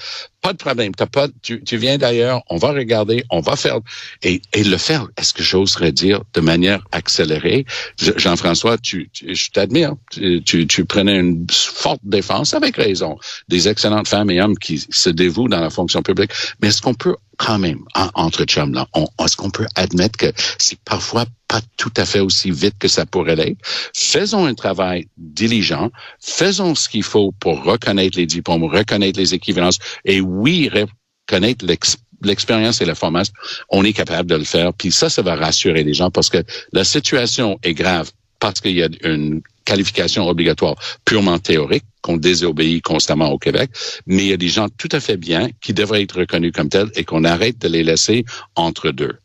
pas 0.42 0.54
de 0.54 0.58
problème, 0.58 0.94
t'as 0.96 1.06
pas, 1.06 1.28
tu, 1.42 1.62
tu 1.64 1.76
viens 1.76 1.98
d'ailleurs, 1.98 2.42
on 2.50 2.56
va 2.58 2.72
regarder, 2.72 3.26
on 3.30 3.42
va 3.42 3.58
faire 3.58 3.80
et, 4.24 4.42
et 4.54 4.64
le 4.64 4.78
faire. 4.78 5.08
Est-ce 5.18 5.34
que 5.34 5.44
j'oserais 5.44 5.92
dire 5.92 6.22
de 6.34 6.40
manière 6.40 6.86
accélérée 6.94 7.66
Je- 8.00 8.14
Jean-François, 8.16 8.78
tu, 8.78 9.10
tu- 9.12 9.36
je 9.36 9.52
t'admire, 9.52 9.96
tu, 10.12 10.42
tu, 10.44 10.66
tu 10.66 10.86
prenais 10.86 11.20
une 11.20 11.46
forte 11.52 12.00
défense 12.04 12.54
avec 12.54 12.78
raison 12.78 13.18
des 13.50 13.68
excellentes 13.68 14.08
femmes 14.08 14.30
et 14.32 14.40
hommes 14.42 14.58
qui 14.58 14.86
se 14.90 15.10
dévouent 15.10 15.50
dans 15.50 15.60
la 15.60 15.70
fonction 15.70 16.02
publique. 16.02 16.32
Mais 16.62 16.70
est-ce 16.70 16.82
qu'on 16.82 16.94
peut 16.94 17.16
quand 17.40 17.58
même, 17.58 17.80
en- 17.96 18.10
entre 18.16 18.44
chums 18.44 18.74
là, 18.74 18.86
est-ce 19.24 19.38
qu'on 19.38 19.50
peut 19.50 19.66
admettre 19.76 20.18
que 20.18 20.32
c'est 20.60 20.78
parfois 20.82 21.26
pas 21.48 21.62
tout 21.78 21.92
à 21.98 22.06
fait 22.06 22.20
aussi 22.20 22.52
vite 22.52 22.76
que 22.78 22.90
ça 22.90 23.06
pourrait 23.06 23.38
l'être? 23.38 23.58
Faisons 23.96 24.46
un 24.46 24.54
travail 24.54 25.08
diligent, 25.18 25.90
faisons 26.20 26.76
ce 26.76 26.90
qu'il 26.90 27.04
faut 27.04 27.32
pour 27.40 27.64
reconnaître 27.64 28.18
les 28.18 28.26
diplômes, 28.26 28.66
reconnaître 28.66 29.18
les 29.18 29.34
équivalences, 29.34 29.80
et 30.04 30.20
oui, 30.20 30.70
reconnaître 30.70 31.66
l'ex- 31.66 31.98
l'expérience 32.24 32.82
et 32.82 32.86
la 32.86 32.96
formation. 32.96 33.34
On 33.70 33.86
est 33.86 33.94
capable 33.94 34.30
de 34.30 34.36
le 34.36 34.44
faire, 34.44 34.74
puis 34.74 34.92
ça, 34.92 35.10
ça 35.10 35.22
va 35.22 35.36
rassurer 35.36 35.84
les 35.86 35.94
gens 35.94 36.12
parce 36.12 36.30
que 36.30 36.44
la 36.74 36.84
situation 36.84 37.58
est 37.64 37.74
grave 37.74 38.12
parce 38.40 38.60
qu'il 38.62 38.76
y 38.78 38.84
a 38.84 38.90
une 39.04 39.42
qualification 39.70 40.28
obligatoire 40.28 40.76
purement 41.06 41.38
théorique 41.38 41.86
qu'on 42.02 42.18
désobéit 42.18 42.82
constamment 42.82 43.30
au 43.32 43.38
Québec, 43.38 43.70
mais 44.08 44.24
il 44.24 44.30
y 44.30 44.34
a 44.34 44.38
des 44.38 44.48
gens 44.48 44.68
tout 44.78 44.90
à 44.92 45.00
fait 45.00 45.18
bien 45.18 45.50
qui 45.62 45.74
devraient 45.74 46.02
être 46.02 46.20
reconnus 46.20 46.54
comme 46.54 46.70
tels 46.70 46.92
et 46.96 47.04
qu'on 47.04 47.24
arrête 47.24 47.60
de 47.60 47.68
les 47.68 47.84
laisser 47.84 48.26
entre 48.56 48.90
deux. 48.90 49.16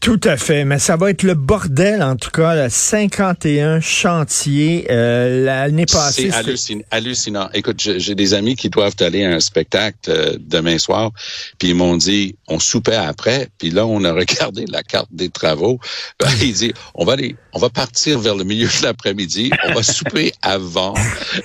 Tout 0.00 0.20
à 0.24 0.38
fait, 0.38 0.64
mais 0.64 0.78
ça 0.78 0.96
va 0.96 1.10
être 1.10 1.22
le 1.22 1.34
bordel 1.34 2.02
en 2.02 2.16
tout 2.16 2.30
cas, 2.30 2.54
là, 2.54 2.70
51 2.70 3.80
chantiers 3.80 4.86
euh, 4.90 5.44
l'année 5.44 5.84
passée. 5.84 6.30
C'est 6.30 6.36
hallucinant, 6.38 6.82
hallucinant. 6.90 7.48
Écoute, 7.52 7.78
j'ai 7.98 8.14
des 8.14 8.32
amis 8.32 8.56
qui 8.56 8.70
doivent 8.70 8.94
aller 9.00 9.26
à 9.26 9.30
un 9.32 9.40
spectacle 9.40 9.98
euh, 10.08 10.36
demain 10.40 10.78
soir, 10.78 11.10
puis 11.58 11.68
ils 11.68 11.74
m'ont 11.74 11.98
dit, 11.98 12.34
on 12.48 12.58
soupait 12.58 12.94
après, 12.96 13.48
puis 13.58 13.68
là 13.68 13.84
on 13.84 14.02
a 14.04 14.12
regardé 14.14 14.64
la 14.68 14.82
carte 14.82 15.08
des 15.10 15.28
travaux. 15.28 15.78
Ben, 16.18 16.30
ils 16.40 16.54
disent, 16.54 16.72
on 16.94 17.04
va 17.04 17.12
aller, 17.12 17.36
on 17.52 17.58
va 17.58 17.68
partir 17.68 18.18
vers 18.20 18.36
le 18.36 18.44
milieu 18.44 18.68
de 18.68 18.82
l'après-midi, 18.82 19.50
on 19.68 19.74
va 19.74 19.82
souper 19.82 20.32
avant 20.40 20.94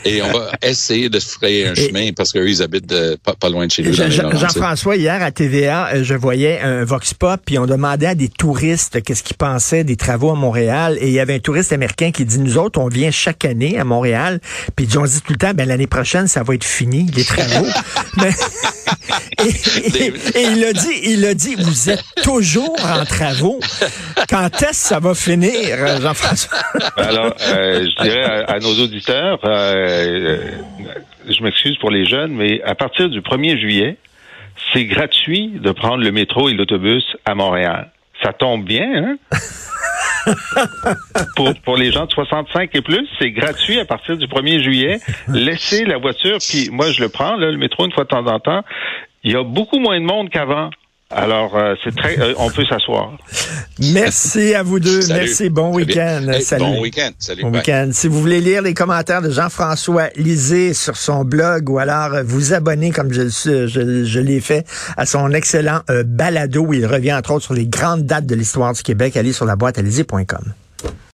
et 0.05 0.21
on 0.21 0.31
va 0.31 0.51
essayer 0.61 1.09
de 1.09 1.19
se 1.19 1.27
frayer 1.33 1.67
un 1.67 1.73
Et- 1.73 1.87
chemin 1.87 2.09
parce 2.15 2.31
qu'eux 2.31 2.47
ils 2.49 2.63
habitent 2.63 2.87
de, 2.87 3.17
pas, 3.21 3.33
pas 3.33 3.49
loin 3.49 3.65
de 3.67 3.71
chez 3.71 3.83
nous. 3.83 3.91
Jean-. 3.91 4.31
Jean-François, 4.31 4.95
hier 4.95 5.21
à 5.21 5.31
TVA, 5.31 5.89
euh, 5.93 6.03
je 6.05 6.13
voyais 6.13 6.61
un 6.61 6.85
Vox 6.85 7.13
Pop, 7.13 7.41
puis 7.45 7.59
on 7.59 7.65
demandait 7.65 8.05
à 8.07 8.15
des 8.15 8.29
touristes 8.45 9.01
qu'est-ce 9.01 9.23
qu'ils 9.23 9.37
pensaient 9.37 9.83
des 9.83 9.95
travaux 9.95 10.29
à 10.29 10.35
Montréal? 10.35 10.97
Et 11.01 11.07
il 11.07 11.13
y 11.13 11.19
avait 11.19 11.33
un 11.33 11.39
touriste 11.39 11.73
américain 11.73 12.11
qui 12.11 12.25
dit, 12.25 12.37
nous 12.37 12.59
autres, 12.59 12.79
on 12.79 12.89
vient 12.89 13.09
chaque 13.09 13.43
année 13.43 13.79
à 13.79 13.83
Montréal, 13.83 14.39
puis 14.75 14.85
ils 14.85 14.99
ont 14.99 15.03
dit 15.03 15.19
tout 15.25 15.33
le 15.33 15.37
temps, 15.39 15.53
ben 15.55 15.67
l'année 15.67 15.87
prochaine, 15.87 16.27
ça 16.27 16.43
va 16.43 16.53
être 16.53 16.63
fini, 16.63 17.07
les 17.15 17.23
travaux. 17.23 17.65
Mais- 18.17 18.29
et, 19.43 19.49
et- 20.03 20.13
et 20.39 20.43
il 20.55 20.63
a 20.63 20.73
dit, 20.73 20.99
il 21.05 21.25
a 21.25 21.33
dit, 21.33 21.55
vous 21.55 21.89
êtes 21.89 22.03
toujours 22.23 22.77
en 22.85 23.03
travaux. 23.03 23.59
Quand 24.29 24.47
est-ce 24.61 24.69
que 24.69 24.75
ça 24.75 24.99
va 24.99 25.15
finir, 25.15 25.99
Jean-François? 26.01 26.59
Alors, 26.97 27.33
euh, 27.47 27.83
je 27.97 28.03
dirais 28.03 28.23
à, 28.23 28.51
à 28.53 28.59
nos 28.59 28.75
auditeurs, 28.79 29.39
euh, 29.43 29.49
euh, 29.49 30.37
je 31.27 31.41
m'excuse 31.43 31.77
pour 31.79 31.89
les 31.89 32.05
jeunes, 32.05 32.31
mais 32.33 32.61
à 32.61 32.75
partir 32.75 33.09
du 33.09 33.21
1er 33.21 33.59
juillet, 33.59 33.97
c'est 34.71 34.85
gratuit 34.85 35.53
de 35.59 35.71
prendre 35.71 36.03
le 36.03 36.11
métro 36.11 36.47
et 36.49 36.53
l'autobus 36.53 37.03
à 37.25 37.33
Montréal. 37.33 37.89
Ça 38.25 38.33
tombe 38.33 38.65
bien, 38.65 39.03
hein? 39.05 39.17
pour, 41.35 41.53
pour 41.63 41.77
les 41.77 41.91
gens 41.91 42.07
de 42.07 42.11
65 42.11 42.71
et 42.73 42.81
plus, 42.81 43.07
c'est 43.19 43.29
gratuit 43.29 43.79
à 43.79 43.85
partir 43.85 44.17
du 44.17 44.25
1er 44.25 44.63
juillet. 44.63 44.99
Laissez 45.27 45.85
la 45.85 45.99
voiture, 45.99 46.39
puis 46.39 46.69
moi 46.71 46.89
je 46.89 47.03
le 47.03 47.09
prends, 47.09 47.35
là, 47.35 47.51
le 47.51 47.57
métro 47.57 47.85
une 47.85 47.91
fois 47.91 48.05
de 48.05 48.09
temps 48.09 48.25
en 48.25 48.39
temps. 48.39 48.63
Il 49.23 49.31
y 49.31 49.35
a 49.35 49.43
beaucoup 49.43 49.77
moins 49.77 49.99
de 49.99 50.05
monde 50.05 50.31
qu'avant. 50.31 50.71
Alors, 51.15 51.55
euh, 51.55 51.75
c'est 51.81 51.95
très, 51.95 52.19
euh, 52.19 52.33
on 52.37 52.49
peut 52.49 52.65
s'asseoir. 52.65 53.13
Merci 53.79 54.53
à 54.53 54.63
vous 54.63 54.81
deux. 54.81 55.01
Salut. 55.01 55.19
Merci. 55.21 55.49
Bon 55.49 55.73
week-end. 55.73 56.27
Hey, 56.27 56.41
Salut. 56.41 56.65
Bon 56.65 56.81
week-end. 56.81 57.11
Salut. 57.17 57.41
Bon 57.43 57.51
week-end. 57.51 57.89
Si 57.93 58.09
vous 58.09 58.19
voulez 58.19 58.41
lire 58.41 58.61
les 58.61 58.73
commentaires 58.73 59.21
de 59.21 59.29
Jean-François, 59.29 60.09
lisez 60.17 60.73
sur 60.73 60.97
son 60.97 61.23
blog 61.23 61.69
ou 61.69 61.79
alors 61.79 62.13
euh, 62.13 62.23
vous 62.25 62.53
abonner, 62.53 62.91
comme 62.91 63.13
je 63.13 64.19
l'ai 64.19 64.41
fait, 64.41 64.65
à 64.97 65.05
son 65.05 65.31
excellent 65.31 65.79
euh, 65.89 66.03
balado 66.03 66.65
où 66.65 66.73
il 66.73 66.85
revient 66.85 67.13
entre 67.13 67.31
autres 67.31 67.45
sur 67.45 67.53
les 67.53 67.65
grandes 67.65 68.03
dates 68.03 68.25
de 68.25 68.35
l'histoire 68.35 68.73
du 68.73 68.83
Québec. 68.83 69.15
Allez 69.15 69.31
sur 69.31 69.45
la 69.45 69.55
boîte 69.55 69.79